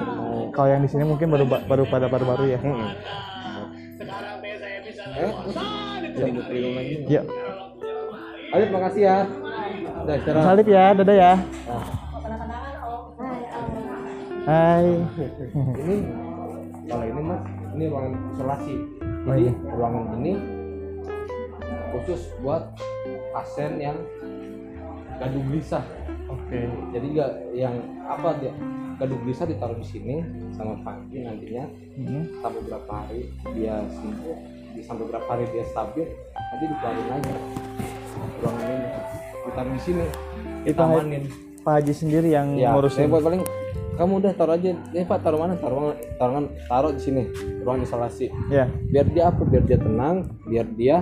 kalau 0.53 0.69
yang 0.73 0.83
di 0.83 0.89
sini 0.89 1.05
mungkin 1.05 1.29
baru 1.29 1.45
baru 1.45 1.85
pada 1.89 2.07
baru-baru 2.09 2.45
ya. 2.57 2.59
Mm-mm. 2.63 2.89
eh 5.17 5.33
Ya, 7.07 7.23
Alif 8.57 8.69
makasih 8.73 9.03
ya 9.05 9.17
udah 10.07 10.43
salib 10.47 10.67
ya, 10.71 10.85
dadah 10.97 11.17
ya. 11.17 11.33
Hai. 14.47 14.87
ini 15.83 15.97
kalau 16.87 17.05
ini 17.05 17.21
mas 17.27 17.41
ini 17.75 17.85
ruangan 17.91 18.13
isolasi 18.31 18.75
Oh, 19.27 19.35
jadi 19.35 19.51
iya. 19.51 19.53
ruangan 19.75 20.05
ini 20.23 20.33
khusus 21.91 22.31
buat 22.47 22.63
pasien 23.37 23.77
yang 23.77 23.97
gaduh 25.21 25.45
gelisah. 25.53 25.85
Oke. 26.27 26.59
jadi 26.91 27.07
gak 27.15 27.33
yang 27.55 27.77
apa 28.03 28.35
dia 28.43 28.51
gaduh 28.97 29.15
gelisah 29.23 29.47
ditaruh 29.47 29.77
di 29.77 29.87
sini 29.87 30.15
sama 30.57 30.81
pagi 30.81 31.21
nantinya. 31.21 31.69
Mhm. 32.01 32.41
sampai 32.41 32.61
berapa 32.65 32.93
hari 33.05 33.29
dia 33.53 33.85
sembuh. 33.93 34.39
Di 34.73 34.81
sampai 34.81 35.05
berapa 35.05 35.29
hari 35.29 35.45
dia 35.53 35.65
stabil 35.69 36.09
nanti 36.33 36.65
dikeluarin 36.65 37.07
lagi. 37.13 37.33
Ruangan 38.41 38.69
ini. 38.73 38.89
Ditaruh 39.47 39.73
di 39.73 39.83
sini. 39.85 40.07
Itu 40.65 40.73
ditamanin 40.73 41.25
Pak 41.63 41.73
Haji 41.83 41.93
sendiri 41.93 42.29
yang 42.31 42.55
ya 42.57 42.73
ngurusin. 42.73 43.11
buat 43.11 43.27
paling 43.27 43.43
kamu 43.97 44.13
udah 44.21 44.33
taruh 44.37 44.55
aja. 44.55 44.77
Eh 44.93 45.05
pak 45.09 45.25
taruh 45.25 45.41
mana? 45.41 45.57
Taruh 45.57 45.97
taruh 46.21 46.47
taruh 46.69 46.93
di 46.93 47.01
sini. 47.01 47.23
Ruang 47.65 47.81
isolasi. 47.81 48.29
Ya, 48.53 48.69
biar 48.93 49.09
dia 49.09 49.33
apa 49.33 49.41
biar 49.43 49.65
dia 49.65 49.81
tenang 49.81 50.31
biar 50.45 50.69
dia 50.77 51.01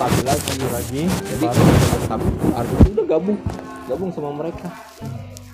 stabil 0.00 0.24
lagi 0.24 0.56
lagi. 0.72 1.02
jadi 1.28 1.46
tapi 2.08 2.28
harus 2.56 2.76
udah 2.88 3.04
gabung 3.04 3.38
gabung 3.84 4.10
sama 4.16 4.32
mereka. 4.32 4.72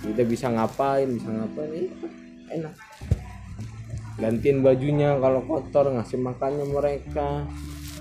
Udah 0.07 0.23
bisa 0.23 0.47
ngapain 0.55 1.11
bisa 1.11 1.35
ngapain 1.35 1.71
eh, 1.75 1.91
enak. 2.55 2.75
Gantiin 4.23 4.63
bajunya 4.63 5.19
kalau 5.19 5.43
kotor 5.51 5.91
ngasih 5.99 6.23
makannya 6.23 6.63
mereka 6.71 7.43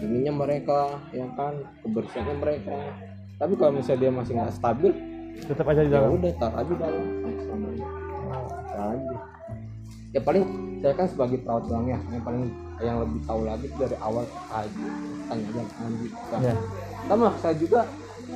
ininya 0.06 0.46
mereka 0.46 1.02
ya 1.10 1.26
kan 1.34 1.66
kebersihannya 1.82 2.38
mereka. 2.38 2.78
Tapi 3.42 3.54
kalau 3.58 3.82
misalnya 3.82 4.06
dia 4.06 4.12
masih 4.14 4.34
nggak 4.38 4.54
stabil 4.54 4.94
tetap 5.50 5.66
aja 5.66 5.82
di 5.82 5.90
ya 5.90 5.98
dalam 5.98 6.14
udah 6.14 6.34
tar 6.38 6.54
aja 6.62 6.74
dalam. 6.78 7.06
Sama 7.42 7.68
Tar 8.70 8.80
aja. 8.94 9.16
Ya 10.14 10.22
paling 10.22 10.44
saya 10.86 10.94
kan 10.94 11.10
sebagai 11.10 11.42
perawat 11.42 11.66
tulang 11.66 11.90
ya 11.90 11.98
yang 12.14 12.22
paling 12.22 12.54
yang 12.84 12.98
lebih 13.00 13.20
tahu 13.24 13.42
lagi 13.48 13.68
dari 13.72 13.96
awal 14.04 14.28
aja 14.52 14.88
tanya 15.32 15.48
ke 15.48 15.62
Andi 15.80 16.08
kan 16.12 16.40
ya. 16.44 16.56
Sama 17.08 17.28
saya 17.40 17.56
juga 17.56 17.88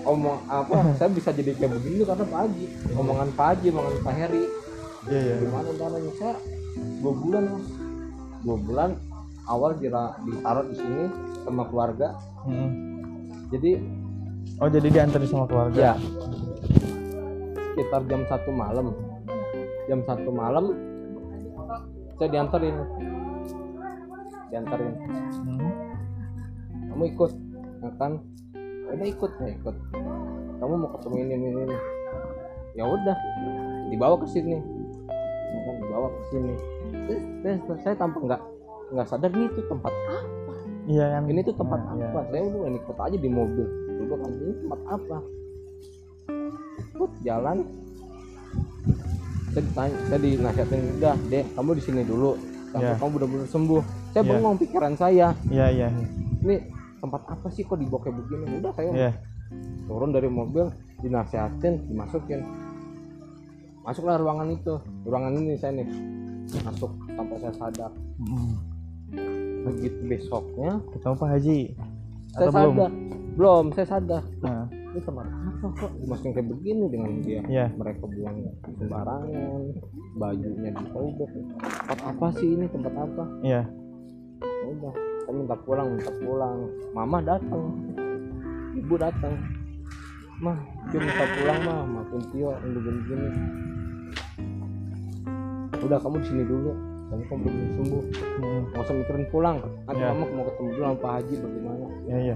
omong 0.07 0.39
apa 0.47 0.75
saya 0.99 1.09
bisa 1.11 1.29
jadi 1.35 1.51
kayak 1.59 1.75
begini 1.79 2.07
karena 2.07 2.23
Pak 2.23 2.39
Haji. 2.47 2.65
Omongan 2.95 3.29
Pak 3.35 3.45
Haji 3.51 3.65
omongan 3.75 3.95
Pak 3.99 4.13
Heri. 4.15 4.43
Iya 5.09 5.19
iya. 5.19 5.35
Gimana 5.43 5.69
caranya? 5.75 6.11
Saya 6.15 6.33
dua 7.03 7.13
bulan 7.15 7.43
mas. 7.51 7.67
Dua 8.39 8.57
bulan 8.63 8.89
awal 9.49 9.71
dira, 9.75 10.15
ditaruh 10.23 10.65
di 10.71 10.75
sini 10.77 11.03
sama 11.43 11.63
keluarga. 11.67 12.15
Mm. 12.47 12.71
jadi 13.51 13.83
oh 14.63 14.69
jadi 14.71 14.87
diantar 14.87 15.19
sama 15.27 15.43
keluarga? 15.49 15.75
Ya. 15.75 15.93
Sekitar 17.75 18.07
jam 18.07 18.23
satu 18.31 18.51
malam. 18.55 18.95
Jam 19.91 19.99
satu 20.07 20.31
malam 20.31 20.71
saya 22.19 22.29
diantarin 22.35 22.75
diantarin. 24.49 24.93
Hmm. 25.45 25.71
kamu 26.89 27.03
ikut 27.15 27.31
ya 27.79 27.89
kan 28.01 28.11
udah 28.89 29.07
ikut 29.07 29.31
ya 29.39 29.47
ikut? 29.53 29.75
Kamu 30.59 30.73
mau 30.75 30.89
ketemu 30.97 31.15
ini 31.23 31.33
ini 31.37 31.47
ini. 31.69 31.77
Ya 32.75 32.83
udah 32.89 33.17
dibawa 33.93 34.15
ke 34.19 34.27
sini. 34.27 34.57
Ya 34.57 35.59
kan 35.63 35.75
dibawa 35.79 36.07
ke 36.09 36.21
sini. 36.33 36.53
Terus, 37.07 37.59
terus- 37.65 37.81
saya 37.85 37.95
tampak 37.95 38.21
nggak 38.25 38.41
nggak 38.89 39.07
sadar 39.07 39.29
ini 39.31 39.47
tuh 39.53 39.65
tempat 39.69 39.93
apa? 39.93 40.17
Iya 40.89 41.05
kan 41.13 41.23
ini 41.29 41.41
tuh 41.45 41.53
tempat 41.53 41.79
iya. 41.93 42.09
apa? 42.09 42.19
saya 42.33 42.41
udah 42.49 42.73
ikut 42.73 42.97
aja 42.97 43.17
di 43.21 43.29
mobil. 43.29 43.67
Duduk 44.01 44.19
aja 44.25 44.39
ini 44.41 44.53
tempat 44.65 44.81
apa? 44.89 45.17
Ikut 46.97 47.11
jalan. 47.21 47.57
Saya 49.49 49.61
ditanya 49.65 49.95
saya 50.09 50.19
dinasihatin 50.21 50.81
udah 50.97 51.15
deh 51.29 51.45
kamu 51.53 51.69
di 51.77 51.83
sini 51.85 52.01
dulu. 52.01 52.33
Sampai 52.69 52.93
Iya. 52.93 52.97
kamu 53.01 53.09
benar-benar 53.17 53.47
sembuh 53.49 53.81
saya 54.09 54.23
Iya. 54.25 54.31
bengong 54.35 54.57
pikiran 54.57 54.93
saya. 54.97 55.27
Iya 55.49 55.67
iya 55.69 55.89
ini 56.43 56.55
tempat 56.99 57.21
apa 57.27 57.47
sih 57.51 57.63
kok 57.63 57.79
kayak 57.79 58.15
begini? 58.25 58.59
Udah 58.59 58.71
saya 58.75 58.91
iya. 58.95 59.11
turun 59.87 60.11
dari 60.11 60.29
mobil 60.31 60.67
dinasihatin 61.03 61.87
dimasukin. 61.87 62.43
Masuklah 63.83 64.19
ruangan 64.19 64.51
itu. 64.51 64.77
Ruangan 65.07 65.33
ini 65.39 65.55
saya 65.57 65.79
nih 65.79 65.87
masuk 66.65 66.91
sampai 67.15 67.37
saya 67.39 67.53
sadar. 67.55 67.91
Mm. 68.19 68.53
begitu 69.59 69.99
besoknya. 70.07 70.79
Ketemu 70.95 71.15
Pak 71.19 71.29
Haji? 71.35 71.59
Saya 72.31 72.47
atau 72.47 72.51
belum? 72.53 72.73
sadar. 72.77 72.91
Belum 73.35 73.65
saya 73.75 73.87
sadar. 73.89 74.23
Nah, 74.39 74.65
ini 74.71 74.99
tempat 75.03 75.25
apa 75.27 75.67
kok 75.75 75.91
dimasukin 75.99 76.31
kayak 76.37 76.47
begini 76.47 76.85
dengan 76.87 77.11
dia? 77.25 77.41
Iya. 77.43 77.65
Mereka 77.75 78.05
buang 78.07 78.37
sembarangan 78.79 79.61
bajunya 80.15 80.71
disobek 80.77 81.29
tempat 81.59 81.99
apa 82.05 82.27
sih 82.39 82.49
ini? 82.53 82.65
Tempat 82.71 82.93
apa? 82.95 83.23
Iya 83.43 83.61
udah 84.69 84.93
saya 85.25 85.33
minta 85.33 85.55
pulang 85.65 85.87
minta 85.97 86.11
pulang. 86.21 86.57
Mama 86.93 87.17
datang 87.21 87.63
ibu 88.77 88.95
datang. 88.95 89.33
Mah 90.39 90.57
Tio 90.87 90.99
minta 91.03 91.25
pulang 91.35 91.59
mah 91.67 91.79
maafin 91.83 92.21
Tio 92.31 92.51
ini 92.63 92.79
begini 92.79 93.01
gini 93.03 93.29
udah 95.79 95.97
kamu 95.99 96.15
di 96.21 96.25
sini 96.27 96.43
dulu. 96.45 96.71
Kamu 97.09 97.23
kamu 97.25 97.41
belum 97.49 97.69
sembuh. 97.73 98.03
Mm. 98.37 98.61
nggak 98.69 98.83
usah 98.85 98.93
mikirin 98.93 99.25
pulang. 99.33 99.57
Nanti 99.89 100.01
Ya. 100.01 100.13
kamu 100.13 100.23
mau 100.37 100.45
ketemu 100.45 100.67
dulu 100.69 100.83
sama 100.85 100.97
Pak 101.01 101.11
Haji 101.17 101.33
bagaimana? 101.41 101.85
Iya 102.05 102.17
iya. 102.21 102.35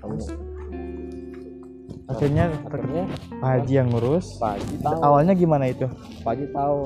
Kamu 0.00 0.14
akhirnya 2.06 2.44
akhirnya? 2.64 3.04
Pak 3.36 3.48
Haji 3.52 3.72
yang 3.76 3.88
ngurus. 3.92 4.26
Pak 4.40 4.50
Haji 4.56 4.74
tahu. 4.80 4.98
Awalnya 5.04 5.34
gimana 5.36 5.64
itu? 5.68 5.86
Pak 6.24 6.30
Haji 6.32 6.46
tahu 6.54 6.78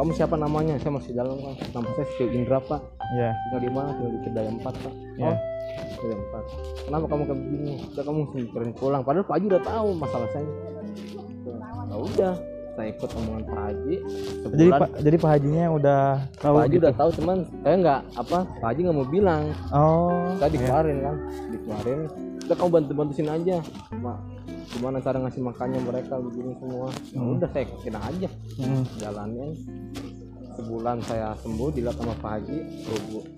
kamu 0.00 0.16
siapa 0.16 0.32
namanya? 0.40 0.80
Saya 0.80 0.96
masih 0.96 1.12
dalam 1.12 1.36
kan 1.44 1.52
nama 1.76 1.88
saya 1.92 2.08
Tio 2.16 2.32
Indra 2.32 2.56
Pak. 2.56 2.80
Iya. 3.12 3.36
Tinggal 3.36 3.60
di 3.60 3.68
mana? 3.68 3.88
Tinggal 3.92 4.12
di 4.16 4.20
Kedai 4.24 4.48
4 4.48 4.64
Pak. 4.64 4.94
Iya. 5.20 5.28
oh 5.28 5.36
Kedai 6.00 6.16
4 6.16 6.88
kenapa 6.88 7.04
kamu 7.04 7.22
kayak 7.28 7.38
begini? 7.44 7.72
Udah 7.92 8.04
kamu 8.08 8.20
mikirin 8.32 8.72
pulang. 8.72 9.02
Padahal 9.04 9.24
Pak 9.28 9.34
Haji 9.36 9.46
udah 9.52 9.62
tahu 9.62 9.88
masalah 10.00 10.28
saya. 10.32 10.48
Ya 11.90 11.96
udah 12.00 12.34
saya 12.80 12.88
ikut 12.96 13.10
omongan 13.12 13.44
Pak 13.44 13.60
Haji. 13.60 13.94
Jadi 14.00 14.64
sebulan. 14.64 14.80
Pak 14.80 14.88
jadi 15.04 15.16
Pak 15.20 15.30
Hajinya 15.36 15.64
udah 15.76 16.02
tahu 16.40 16.54
Pak 16.56 16.62
Haji 16.64 16.72
gitu? 16.72 16.80
udah 16.80 16.94
tahu 16.96 17.10
cuman 17.20 17.36
saya 17.60 17.74
nggak 17.76 18.00
apa 18.16 18.38
Pak 18.56 18.68
Haji 18.72 18.80
nggak 18.80 18.96
mau 18.96 19.08
bilang. 19.12 19.42
Oh 19.68 20.32
saya 20.40 20.48
iya. 20.48 20.54
dikeluarin 20.56 20.98
kan. 21.04 21.16
Dikeluarin. 21.52 22.00
Udah 22.48 22.56
kamu 22.56 22.70
bantu 22.72 22.92
bantu 22.96 23.12
sini 23.12 23.30
aja 23.30 23.56
mak 24.00 24.16
gimana 24.70 24.98
cara 24.98 25.18
ngasih 25.18 25.42
makannya 25.42 25.80
mereka 25.80 26.14
begini 26.16 26.52
semua? 26.56 26.88
Ya 27.10 27.18
Hmm. 27.18 27.34
udah 27.36 27.48
saya 27.48 27.62
ikutin 27.64 27.96
aja. 27.96 28.28
Mm. 28.56 28.82
jalanin. 28.96 29.50
Sebulan 30.52 30.98
saya 31.02 31.28
sembuh 31.36 31.68
dilihat 31.70 31.96
sama 31.96 32.14
Pak 32.14 32.30
Haji 32.32 32.58
sebu- 32.80 33.28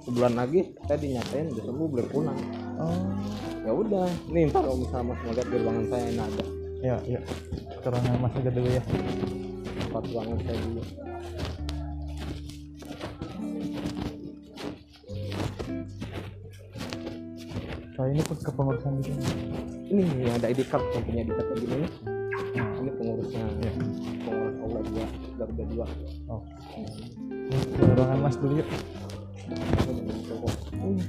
sebulan 0.00 0.32
lagi 0.34 0.60
saya 0.82 0.96
dinyatain 0.96 1.50
udah 1.50 1.64
sembuh 1.64 1.86
boleh 1.86 2.06
pulang. 2.06 2.38
Oh. 2.78 3.12
Ya 3.60 3.72
udah 3.74 4.06
nih 4.28 4.48
ntar 4.48 4.62
kalau 4.62 4.78
misalnya 4.78 5.04
mas 5.06 5.20
mau 5.20 5.32
lihat 5.32 5.46
di 5.46 5.56
ruangan 5.58 5.86
saya 5.86 6.04
ini 6.06 6.20
ada 6.22 6.44
iya 6.78 6.96
iya 7.04 7.20
keterangan 7.74 8.16
Mas 8.16 8.32
aja 8.32 8.50
dulu 8.50 8.68
ya. 8.70 8.82
Tempat 9.78 10.02
ruangan 10.08 10.38
saya 10.40 10.58
dulu. 10.62 10.82
Soal 17.90 18.14
ini 18.14 18.22
pun 18.22 18.36
kepengurusan 18.38 18.92
gitu 19.02 19.18
ini 19.88 20.04
yang 20.24 20.34
ada 20.36 20.46
ID 20.52 20.60
card 20.68 20.84
yang 20.92 21.02
punya 21.04 21.20
ID 21.24 21.30
card 21.32 21.46
kayak 21.48 21.60
gini. 21.64 21.76
Nih 21.76 21.90
ini 22.78 22.90
pengurusnya. 22.94 23.42
Iya. 23.44 23.72
pengurus 24.24 24.56
aula 24.62 24.80
dua 24.84 25.06
Garuda 25.40 25.64
dua. 25.68 25.86
Oh. 26.28 26.42
Ini. 26.76 27.58
Ke 27.72 27.82
ruangan 27.96 28.18
Mas 28.20 28.36
dulu 28.36 28.54
yuk. 28.60 28.68
Ini. 29.48 30.12
Hmm. 30.78 31.00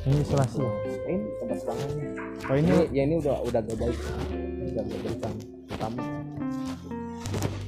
Hmm, 0.00 0.16
isolasi. 0.24 0.58
Ya 0.60 0.70
Nah, 0.70 1.10
ini 1.10 1.26
tempat 1.42 1.58
ruangannya 1.66 2.08
oh 2.50 2.56
ini 2.58 2.70
ini 2.70 2.84
ya 2.94 3.02
ini 3.06 3.14
udah 3.18 3.34
udah 3.46 3.60
agak 3.62 3.76
baik. 3.78 3.98
Udah 4.70 4.82
agak 4.82 4.98
baik 5.02 5.18
pertama 5.80 6.04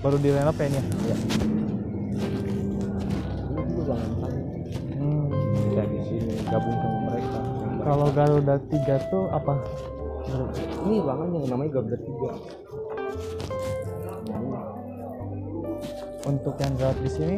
baru 0.04 0.16
direnov 0.20 0.58
ya 0.60 0.66
ini 0.68 0.80
ya 1.08 1.16
kalau 7.92 8.08
Garuda 8.08 8.56
3 8.72 9.12
tuh 9.12 9.28
apa? 9.28 9.52
Ini 10.88 11.04
ruangan 11.04 11.28
yang 11.36 11.44
namanya 11.44 11.70
Garuda 11.76 11.98
tiga. 12.00 12.30
Nah, 14.32 14.40
ini 15.36 15.52
untuk 16.24 16.54
yang 16.56 16.72
rawat 16.80 16.96
di 17.04 17.10
sini 17.12 17.36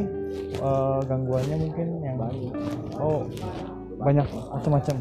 eh, 0.55 1.01
gangguannya 1.11 1.57
mungkin 1.59 1.88
yang 2.07 2.17
banyak. 2.23 2.55
Oh 3.03 3.27
banyak 3.99 4.27
macam-macam. 4.31 4.97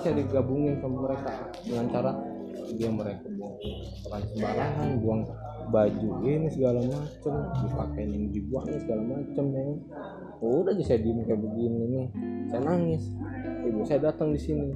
Bisa 0.00 0.10
digabungin 0.16 0.80
sama 0.80 0.96
mereka 1.12 1.32
dengan 1.60 1.86
cara 1.92 2.12
dia 2.74 2.90
mereka 2.90 3.26
buang 3.34 3.54
peran 4.04 4.22
sembarangan 4.34 4.88
buang 5.00 5.22
baju 5.70 6.08
ini 6.24 6.48
segala 6.52 6.80
macem 6.84 7.34
dipakein 7.64 8.10
ini 8.12 8.26
dibuang 8.30 8.66
ini 8.68 8.78
segala 8.82 9.02
macem 9.04 9.44
ya. 9.54 9.64
Udah 10.44 10.72
aja 10.76 10.84
saya 10.84 10.98
diem 11.00 11.24
kayak 11.24 11.40
begini 11.40 11.80
nih 11.88 12.06
saya 12.52 12.60
nangis. 12.68 13.02
Ibu 13.64 13.80
saya 13.88 14.12
datang 14.12 14.36
di 14.36 14.40
sini. 14.40 14.68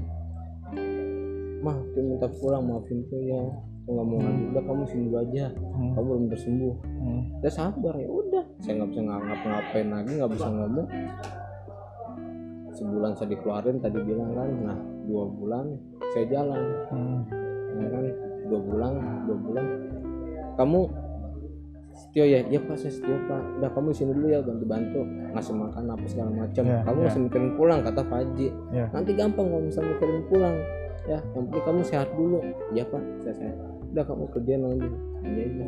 Mah 1.61 1.77
dia 1.93 2.03
minta 2.07 2.29
pulang 2.41 2.65
maafin 2.65 3.05
tuh 3.11 3.21
ya. 3.21 3.43
Nggak 3.89 4.05
mau 4.05 4.19
ngadu 4.21 4.43
udah 4.53 4.63
kamu 4.65 4.83
sini 4.89 5.03
dulu 5.09 5.17
aja. 5.21 5.45
Hmm. 5.53 5.93
kamu 5.97 6.07
belum 6.09 6.25
tersembuh. 6.33 6.75
Hmm. 6.85 7.21
sabar 7.49 7.95
ya 7.97 8.09
udah. 8.09 8.45
Saya 8.61 8.73
nggak 8.81 8.91
bisa 8.93 9.01
ngap- 9.05 9.25
ngapa-ngapain 9.29 9.89
lagi 9.93 10.13
nggak 10.17 10.33
bisa 10.33 10.49
ngomong. 10.49 10.89
Sebulan 12.79 13.13
saya 13.19 13.29
dikeluarin 13.35 13.77
tadi 13.83 13.99
bilang 14.07 14.31
kan 14.39 14.49
nah 14.63 14.79
dua 15.09 15.25
bulan 15.29 15.67
saya 16.15 16.25
jalan. 16.33 16.63
Hmm. 16.93 17.21
Ya 17.79 17.89
kan 17.89 18.05
dua 18.49 18.61
bulan 18.61 18.93
dua 19.27 19.39
bulan. 19.39 19.67
Kamu 20.59 20.81
Setio 21.99 22.25
ya? 22.31 22.47
Iya 22.47 22.63
pak 22.63 22.79
saya 22.79 22.93
Setio 22.95 23.19
pak. 23.27 23.43
Udah 23.59 23.71
kamu 23.75 23.91
sini 23.91 24.13
dulu 24.15 24.27
ya 24.31 24.39
bantu 24.43 24.65
bantu 24.67 25.01
ngasih 25.35 25.55
makan 25.55 25.85
apa 25.91 26.07
segala 26.07 26.31
macam. 26.31 26.63
Ya, 26.63 26.79
kamu 26.87 26.97
nggak 26.99 27.11
usah 27.11 27.23
mikirin 27.27 27.51
pulang 27.59 27.81
kata 27.83 28.01
Pak 28.07 28.19
Haji. 28.23 28.49
Ya. 28.71 28.85
nanti 28.95 29.11
gampang 29.19 29.47
kalau 29.51 29.63
misalnya 29.63 29.91
mikirin 29.99 30.23
pulang. 30.31 30.57
Ya 31.09 31.19
yang 31.35 31.45
penting 31.51 31.65
kamu 31.67 31.81
sehat 31.83 32.09
dulu. 32.15 32.39
Iya 32.75 32.85
pak 32.87 33.03
saya 33.23 33.35
sehat. 33.35 33.57
Udah 33.89 34.05
kamu 34.05 34.25
kerjaan 34.31 34.63
lagi 34.63 34.89
iya 35.27 35.45
iya. 35.49 35.67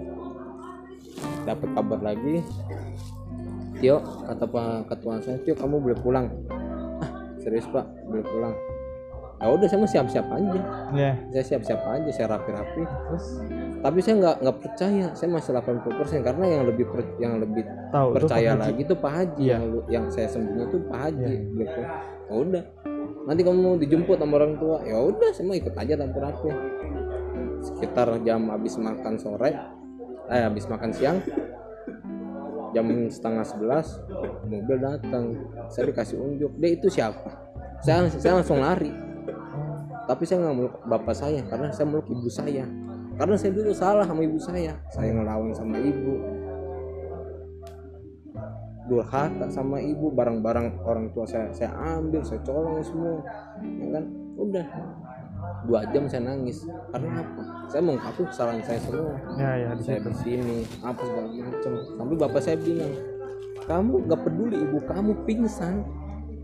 Dapat 1.48 1.68
kabar 1.74 2.00
lagi. 2.04 2.34
Tio 3.80 3.96
kata 4.02 4.44
pak 4.44 4.70
ketua 4.92 5.18
saya 5.24 5.38
Tio 5.42 5.54
kamu 5.58 5.82
boleh 5.82 5.98
pulang. 5.98 6.26
Ah 7.00 7.10
serius 7.42 7.66
pak 7.70 7.86
boleh 8.06 8.22
pulang 8.22 8.54
ya 9.40 9.48
udah 9.48 9.66
saya 9.66 9.78
mau 9.80 9.88
siap-siap 9.88 10.26
aja. 10.28 10.60
Ya. 10.92 11.12
Saya 11.32 11.44
siap-siap 11.48 11.80
aja 11.80 12.10
saya 12.12 12.26
rapi-rapi. 12.30 12.82
Terus? 12.84 13.24
Tapi 13.80 13.98
saya 13.98 14.14
nggak 14.20 14.36
nggak 14.44 14.56
percaya 14.60 15.06
saya 15.16 15.28
masih 15.32 15.50
80% 15.56 16.20
karena 16.20 16.44
yang 16.44 16.62
lebih 16.68 16.84
per- 16.86 17.16
yang 17.16 17.40
lebih 17.40 17.64
itu 17.64 18.12
percaya 18.12 18.52
Haji. 18.52 18.60
lagi 18.60 18.82
tuh 18.84 18.98
Pak 19.00 19.12
Haji. 19.12 19.40
Iya. 19.40 19.56
yang 19.56 19.64
yang 19.88 20.04
saya 20.12 20.28
sembunyi 20.28 20.68
itu 20.68 20.76
Pak 20.84 20.98
Haji 21.00 21.24
Iya. 21.24 21.40
gitu. 21.56 21.80
Ya 22.28 22.34
udah. 22.36 22.64
Nanti 23.20 23.40
kamu 23.40 23.58
mau 23.58 23.76
dijemput 23.76 24.16
sama 24.16 24.34
orang 24.36 24.54
tua 24.56 24.76
ya 24.84 24.96
udah 25.00 25.30
saya 25.32 25.44
mau 25.44 25.56
ikut 25.56 25.72
aja 25.72 25.94
rapi-rapi. 25.96 26.48
Sekitar 27.60 28.08
jam 28.20 28.40
habis 28.48 28.76
makan 28.76 29.14
sore 29.16 29.52
eh 30.28 30.42
habis 30.44 30.68
makan 30.68 30.92
siang 30.92 31.18
jam 32.70 32.86
setengah 33.10 33.42
sebelas 33.42 33.98
mobil 34.44 34.76
datang. 34.78 35.32
Saya 35.66 35.88
dikasih 35.88 36.20
unjuk 36.20 36.52
dia 36.56 36.70
itu 36.70 36.86
siapa? 36.86 37.32
Saya 37.80 38.06
saya 38.12 38.38
langsung 38.38 38.60
lari 38.60 38.92
tapi 40.10 40.26
saya 40.26 40.42
nggak 40.42 40.56
meluk 40.58 40.74
bapak 40.90 41.14
saya 41.14 41.38
karena 41.46 41.70
saya 41.70 41.86
meluk 41.86 42.10
ibu 42.10 42.26
saya. 42.26 42.66
Karena 43.14 43.38
saya 43.38 43.54
dulu 43.54 43.70
salah 43.70 44.02
sama 44.02 44.26
ibu 44.26 44.42
saya. 44.42 44.74
Saya 44.90 45.14
ngelawan 45.14 45.54
sama 45.54 45.78
ibu. 45.78 46.18
Durhaka 48.90 49.46
sama 49.54 49.78
ibu 49.78 50.10
barang-barang 50.10 50.82
orang 50.82 51.14
tua 51.14 51.30
saya 51.30 51.46
saya 51.54 51.70
ambil 51.94 52.26
saya 52.26 52.42
colong 52.42 52.82
semua. 52.82 53.22
Ya 53.62 53.86
kan? 53.94 54.04
Udah. 54.34 54.66
Dua 55.70 55.86
jam 55.94 56.10
saya 56.10 56.26
nangis. 56.26 56.66
Karena 56.90 57.22
apa? 57.22 57.42
Saya 57.70 57.80
mengungkapkan 57.86 58.26
kesalahan 58.34 58.62
saya 58.66 58.82
semua. 58.82 59.14
Ya 59.38 59.50
ya 59.62 59.68
di 59.78 59.82
saya 59.86 60.02
ke 60.02 60.10
sini 60.26 60.66
apa 60.82 61.06
segala 61.06 61.30
macam. 61.30 61.72
Tapi 61.86 62.14
bapak 62.18 62.42
saya 62.42 62.58
bilang 62.58 62.98
kamu 63.70 64.10
nggak 64.10 64.20
peduli 64.26 64.58
ibu 64.58 64.82
kamu 64.90 65.22
pingsan. 65.22 65.86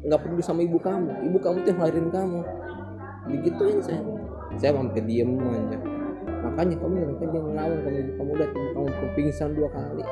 Nggak 0.07 0.23
peduli 0.23 0.43
sama 0.47 0.63
ibu 0.63 0.79
kamu. 0.79 1.35
Ibu 1.35 1.39
kamu 1.43 1.57
tuh 1.67 1.75
ngelahirin 1.75 2.15
kamu 2.15 2.47
digituin 3.29 3.79
saya. 3.83 4.03
Saya 4.57 4.73
sampai 4.73 5.05
diem 5.05 5.37
aja 5.37 5.97
makanya 6.47 6.77
kamu 6.79 6.95
yang 7.03 7.15
kerja 7.19 7.39
ngelawan 7.43 7.95
ibu 7.99 8.13
kamu 8.17 8.31
udah 8.39 8.49
kamu 8.55 9.09
pingsan 9.19 9.51
dua 9.59 9.69
kali. 9.75 10.03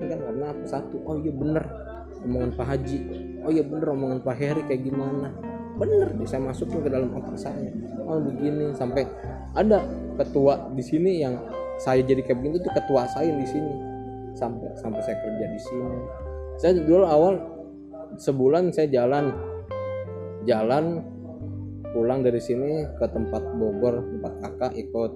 Ini 0.00 0.04
kan 0.08 0.18
karena 0.24 0.44
apa 0.50 0.64
satu. 0.64 0.96
Oh 1.04 1.16
iya 1.20 1.32
bener. 1.32 1.64
Omongan 2.22 2.50
Pak 2.56 2.66
Haji. 2.66 2.98
Oh 3.44 3.50
iya 3.52 3.62
bener 3.66 3.86
omongan 3.92 4.18
Pak 4.24 4.36
Heri 4.38 4.62
kayak 4.66 4.82
gimana? 4.88 5.28
Bener 5.76 6.08
deh 6.14 6.28
saya 6.28 6.42
masukin 6.42 6.80
ke 6.80 6.90
dalam 6.90 7.12
otak 7.12 7.36
saya. 7.36 7.70
Oh 8.08 8.18
begini 8.18 8.72
sampai 8.72 9.04
ada 9.52 9.84
ketua 10.16 10.72
di 10.72 10.82
sini 10.82 11.20
yang 11.20 11.36
saya 11.78 12.00
jadi 12.02 12.22
kayak 12.22 12.38
begini 12.42 12.56
tuh 12.62 12.72
ketua 12.72 13.06
saya 13.12 13.30
di 13.30 13.46
sini. 13.46 13.74
Sampai 14.32 14.72
sampai 14.80 15.00
saya 15.04 15.16
kerja 15.20 15.46
di 15.46 15.60
sini. 15.60 15.98
Saya 16.56 16.72
dulu 16.80 17.04
awal 17.04 17.34
sebulan 18.16 18.72
saya 18.72 18.88
jalan. 18.88 19.30
Jalan 20.42 21.06
pulang 21.92 22.20
dari 22.20 22.40
sini 22.40 22.70
ke 22.92 23.06
tempat 23.06 23.42
Bogor 23.52 24.00
tempat 24.02 24.32
kakak 24.40 24.72
ikut 24.76 25.12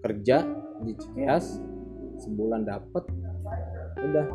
kerja 0.00 0.44
di 0.80 0.92
Cikeas 0.94 1.58
sebulan 2.18 2.62
dapat 2.62 3.04
udah 3.98 4.26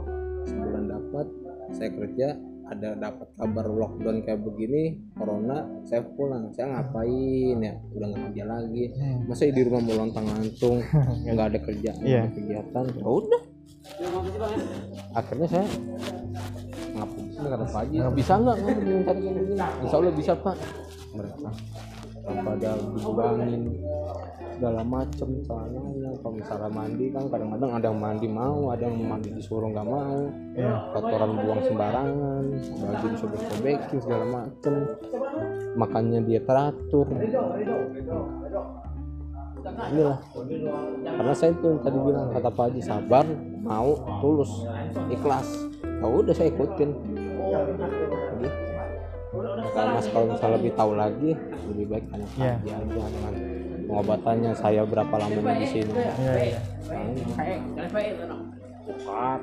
sebulan 0.43 0.83
dapat 0.85 1.25
saya 1.69 1.89
kerja 1.91 2.27
ada 2.67 2.99
dapat 2.99 3.31
kabar 3.33 3.63
lockdown 3.63 4.19
kayak 4.21 4.43
begini 4.43 4.99
corona 5.15 5.63
saya 5.83 6.03
pulang. 6.03 6.51
Saya 6.51 6.75
ngapain 6.75 7.55
ya? 7.57 7.79
Udah 7.95 8.07
nggak 8.11 8.23
kerja 8.27 8.43
lagi. 8.43 8.83
Masa 9.23 9.47
di 9.47 9.63
rumah 9.63 9.79
mau 9.79 9.95
lontang 9.97 10.27
lantung? 10.27 10.83
Nggak 11.31 11.47
ada 11.47 11.59
kerjaan 11.63 11.95
nggak 11.95 12.11
Iya. 12.11 12.19
ada 12.19 12.31
kegiatan. 12.35 12.85
Ya 12.91 13.07
udah. 13.07 13.41
Akhirnya 15.15 15.47
saya 15.47 15.67
ngapain? 16.91 17.25
Kata 17.37 17.55
Pak 17.63 17.81
Haji 17.87 17.97
bisa 18.19 18.33
nggak 18.35 18.55
kayak 18.57 18.75
begini 18.75 19.55
Insya 19.55 19.95
Allah 19.95 20.11
bisa 20.11 20.31
Pak 20.35 20.55
mereka. 21.15 21.49
Pada 22.27 22.75
dibuangin 22.75 23.79
segala 24.57 24.81
macem 24.81 25.29
celananya 25.45 26.11
kalau 26.17 26.33
misalnya 26.33 26.69
mandi 26.73 27.05
kan 27.13 27.23
kadang-kadang 27.29 27.71
ada 27.77 27.85
yang 27.93 27.99
mandi 28.01 28.27
mau 28.27 28.73
ada 28.73 28.83
yang 28.89 28.97
mandi 29.05 29.29
disuruh 29.31 29.69
nggak 29.69 29.87
mau. 29.87 30.27
Ya 30.57 30.91
kotoran 30.91 31.31
buang 31.39 31.61
sembarangan 31.63 32.43
baju 32.57 33.05
disobek-sobekin 33.15 33.99
segala 34.01 34.25
macem. 34.27 34.73
Makannya 35.77 36.19
dia 36.25 36.41
teratur. 36.41 37.07
Inilah. 39.67 40.19
Karena 41.05 41.33
saya 41.37 41.51
tuh 41.59 41.69
yang 41.75 41.81
tadi 41.85 41.97
bilang 42.01 42.27
kata 42.33 42.49
Pak 42.49 42.63
Haji 42.71 42.81
sabar 42.81 43.25
mau 43.61 43.93
tulus 44.19 44.51
ikhlas. 45.13 45.47
Ya 45.85 46.07
udah 46.07 46.33
saya 46.33 46.49
ikutin 46.49 46.91
kalau 49.27 49.59
mas 49.91 50.07
kalau 50.07 50.25
misalnya 50.27 50.55
lebih 50.55 50.71
tahu 50.73 50.91
lagi 50.93 51.31
lebih 51.67 51.85
baik 51.87 52.05
tanya 52.07 52.27
Iya. 52.33 52.53
Haji 52.55 52.69
aja 52.69 52.85
dengan 53.07 53.33
pengobatannya 53.87 54.51
saya 54.53 54.81
berapa 54.83 55.15
lama 55.15 55.39
di 55.53 55.65
sini 55.65 55.91
ya 55.93 56.11
ya 56.33 56.59
Bukan. 58.87 59.39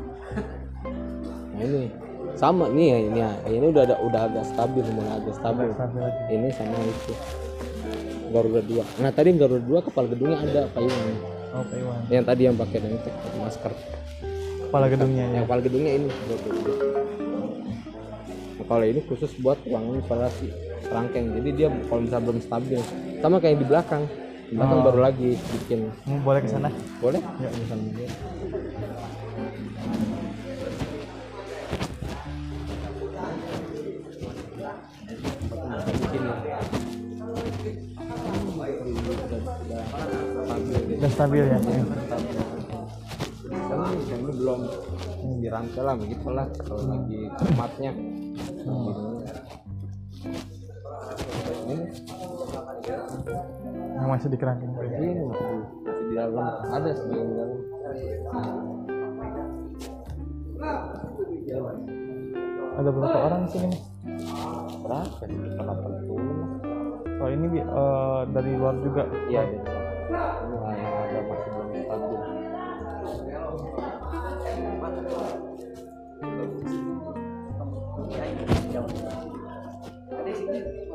Nah 1.54 1.60
ini 1.60 1.82
sama 2.34 2.66
nih 2.68 2.86
ya 2.86 2.98
ini 2.98 3.18
ya 3.20 3.30
ini 3.46 3.66
udah 3.68 3.82
ada 3.84 3.96
udah 4.00 4.20
agak 4.24 4.44
stabil 4.46 4.82
mulai 4.90 5.12
agak 5.14 5.34
stabil. 5.36 5.68
Ini 6.26 6.48
sama 6.50 6.76
itu 6.80 7.12
Garuda 8.30 8.60
2. 8.60 8.82
Nah 8.98 9.10
tadi 9.12 9.28
Garuda 9.34 9.62
2 9.62 9.86
kepala 9.86 10.06
gedungnya 10.08 10.38
ada 10.40 10.62
Pak 10.66 10.80
Iwan. 10.80 11.06
oh 11.54 11.62
Pak 11.62 11.76
Iwan 11.76 12.00
Yang 12.08 12.24
tadi 12.26 12.42
yang 12.42 12.56
pakai 12.56 12.78
dan 12.80 12.92
pakai 12.98 13.38
masker. 13.38 13.72
kepala 14.64 14.86
gedungnya 14.90 15.24
ya 15.24 15.34
Yang 15.36 15.44
kepala 15.46 15.60
gedungnya 15.62 15.92
ini 15.94 16.06
Garuda 16.08 16.50
2. 16.50 16.93
Kalau 18.64 18.84
ini 18.84 19.00
khusus 19.04 19.32
buat 19.44 19.60
ruangan 19.68 20.00
isolasi 20.00 20.48
kerangkeng. 20.88 21.26
Jadi 21.36 21.48
dia 21.52 21.68
kalau 21.88 22.00
misalnya 22.04 22.24
belum 22.24 22.40
stabil 22.40 22.80
sama 23.20 23.36
kayak 23.40 23.60
di 23.60 23.66
belakang. 23.68 24.02
Di 24.48 24.54
belakang 24.56 24.78
Oh. 24.80 24.84
baru 24.84 25.00
lagi 25.04 25.30
bikin. 25.36 25.80
Hmm, 26.04 26.20
boleh 26.20 26.40
ke 26.44 26.48
sana 26.48 26.68
Boleh? 27.00 27.20
Ya. 27.20 27.48
Misalnya 27.52 28.04
udah 40.98 41.10
stabil 41.10 41.44
ya. 41.44 41.58
Karena 43.44 43.86
ini 43.92 44.32
belum 44.32 44.60
dirangkai 45.44 45.82
lah 45.84 45.94
begitulah 45.98 46.46
kalau 46.64 46.82
lagi 46.88 47.20
tempatnya 47.36 47.90
ini 51.64 51.76
yang 53.94 54.08
masih 54.08 54.28
di 54.32 54.38
kerangkeng 54.40 54.72
ini 54.72 55.20
masih 55.28 55.44
di, 55.44 55.60
masih 55.84 56.04
di 56.08 56.14
dalam 56.16 56.48
ada 56.72 56.90
sebagian 56.96 57.26
di 57.28 57.34
dalam. 57.36 57.60
Ada 62.74 62.90
berapa 62.90 63.18
orang 63.30 63.46
di 63.46 63.50
sini? 63.54 63.70
Berapa? 64.82 65.22
Sih 65.28 65.38
delapan 65.38 65.94
puluh. 66.08 66.58
Oh 67.22 67.28
ini 67.30 67.62
eh, 67.62 68.20
dari 68.34 68.50
luar 68.58 68.74
juga? 68.82 69.06
Iya 69.30 69.40
ada 69.46 69.54
ini 69.54 69.68
lah 69.68 69.84
ada 78.74 80.22
masih 80.24 80.44
belum 80.46 80.64
stabil 80.64 80.94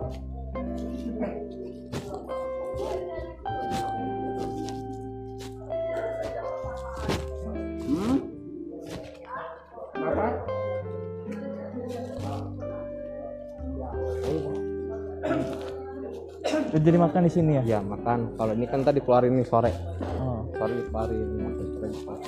jadi 16.80 16.96
makan 16.96 17.28
di 17.28 17.32
sini 17.32 17.52
ya? 17.60 17.64
Ya 17.66 17.80
makan. 17.84 18.40
Kalau 18.40 18.54
ini 18.56 18.66
kan 18.70 18.88
tadi 18.88 19.04
keluarin 19.04 19.36
nih 19.36 19.48
sore. 19.48 19.72
Oh. 20.20 20.48
sore 20.56 20.76
keluarin 20.88 21.28
makan 21.44 21.66
sore 21.76 21.88
keluar 21.92 22.20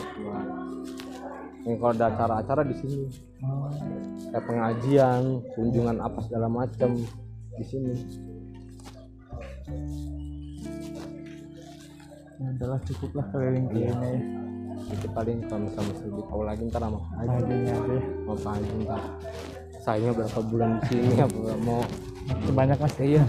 ini 1.62 1.78
kalau 1.78 1.94
ada 1.94 2.10
acara-acara 2.10 2.62
di 2.66 2.74
sini. 2.74 3.06
Oh. 3.46 3.70
Kayak 4.32 4.46
pengajian 4.48 5.44
kunjungan 5.54 5.98
apa 6.00 6.20
segala 6.24 6.48
macam 6.48 6.96
di 7.60 7.64
sini. 7.68 7.94
Ya 12.42 12.48
udahlah 12.58 12.82
cukup 12.90 13.12
lah 13.22 13.26
keliling 13.30 13.70
kelilingnya 13.70 14.10
ya 14.18 14.42
itu 14.92 15.08
paling 15.14 15.38
kalau 15.48 15.62
misalnya 15.68 15.90
masih 15.94 16.06
lebih 16.10 16.26
tahu 16.28 16.42
lagi 16.44 16.62
ntar 16.68 16.82
sama 16.84 17.00
Pak 17.00 17.24
Haji 17.30 17.56
mau 18.26 18.36
Pak 18.36 18.52
Haji 18.58 18.74
ntar. 18.84 19.02
Saya 19.82 20.10
berapa 20.14 20.40
bulan 20.46 20.70
di 20.78 20.84
sini 20.90 21.16
apa 21.18 21.38
mau. 21.66 21.82
Masih 22.30 22.54
banyak 22.54 22.78
mas. 22.78 22.96
Iya. 23.02 23.24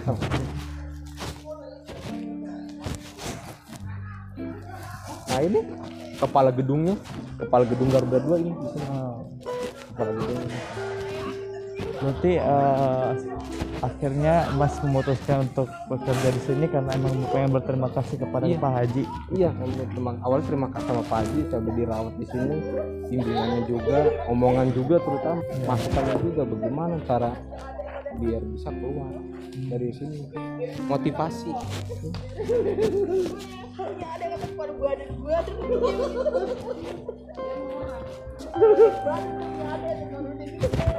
Nah 5.33 5.41
ini 5.41 5.61
kepala 6.21 6.51
gedungnya. 6.53 6.95
Kepala 7.41 7.65
gedung 7.67 7.89
Garuda 7.89 8.19
2 8.21 8.43
ini 8.45 8.53
di 8.53 8.67
sini. 8.77 8.87
Oh. 8.93 9.19
kepala 9.93 10.11
gedung 10.17 10.32
berarti 12.03 12.33
eh, 12.37 13.11
akhirnya 13.79 14.35
Mas 14.59 14.75
memutuskan 14.83 15.47
untuk 15.47 15.71
bekerja 15.87 16.29
di 16.29 16.41
sini 16.43 16.65
karena 16.67 16.91
emang 16.95 17.15
pengen 17.31 17.51
berterima 17.51 17.89
kasih 17.91 18.19
kepada 18.19 18.45
Iya. 18.47 18.59
Pak 18.59 18.73
Haji. 18.75 19.03
Iya, 19.33 19.49
kami 19.55 19.73
terima, 19.87 20.11
awal 20.23 20.41
terima 20.43 20.67
kasih 20.71 20.87
sama 20.91 21.03
Pak 21.07 21.19
Haji, 21.23 21.41
saya 21.47 21.71
dirawat 21.73 22.15
di 22.19 22.27
sini, 22.27 22.57
bimbingannya 23.07 23.63
juga, 23.67 23.97
omongan 24.27 24.69
juga 24.75 24.97
terutama, 24.99 25.41
masukannya 25.65 26.17
juga 26.21 26.43
bagaimana 26.45 26.95
cara 27.07 27.31
biar 28.13 28.43
bisa 28.45 28.69
keluar 28.69 29.13
dari 29.73 29.89
sini, 29.89 30.19
motivasi. 30.85 31.51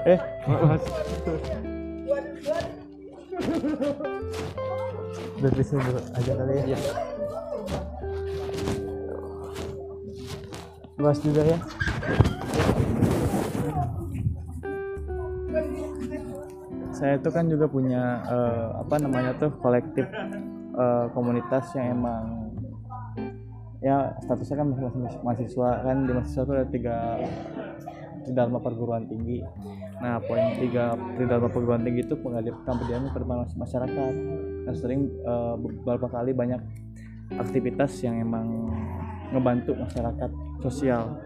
Eh, 0.04 0.19
Mas. 0.47 0.84
Dari 5.39 5.63
sini 5.63 5.82
dulu 5.84 5.99
aja 6.15 6.32
kali 6.36 6.54
ya. 6.56 6.63
Iya. 6.67 6.78
Luas 10.99 11.19
juga 11.23 11.41
ya. 11.47 11.58
Saya 16.93 17.19
itu 17.19 17.30
kan 17.32 17.45
juga 17.52 17.65
punya 17.67 18.23
eh, 18.28 18.67
apa 18.80 18.95
namanya 18.99 19.32
tuh 19.39 19.52
kolektif 19.60 20.08
eh, 20.76 21.06
komunitas 21.12 21.71
yang 21.76 21.99
emang 21.99 22.23
ya 23.84 24.15
statusnya 24.23 24.63
kan 24.63 24.67
masih 24.71 25.19
mahasiswa 25.28 25.69
kan 25.84 25.97
di 26.08 26.12
mahasiswa 26.15 26.43
itu 26.47 26.54
ada 26.56 26.67
tiga 26.71 26.97
Tridharma 28.24 28.60
perguruan 28.64 29.06
tinggi. 29.08 29.44
Nah, 30.00 30.20
poin 30.24 30.56
tiga 30.58 30.96
Tridharma 31.20 31.48
perguruan 31.52 31.84
tinggi 31.84 32.08
itu 32.08 32.16
pengabdian 32.20 32.56
pengabdiannya 32.64 33.10
kepada 33.12 33.26
mas- 33.28 33.58
masyarakat. 33.60 34.14
Dan 34.64 34.74
sering 34.80 35.02
eh, 35.08 35.56
beberapa 35.60 36.08
kali 36.08 36.32
banyak 36.32 36.62
aktivitas 37.36 38.00
yang 38.04 38.20
emang 38.20 38.72
ngebantu 39.34 39.74
masyarakat 39.76 40.30
sosial. 40.62 41.18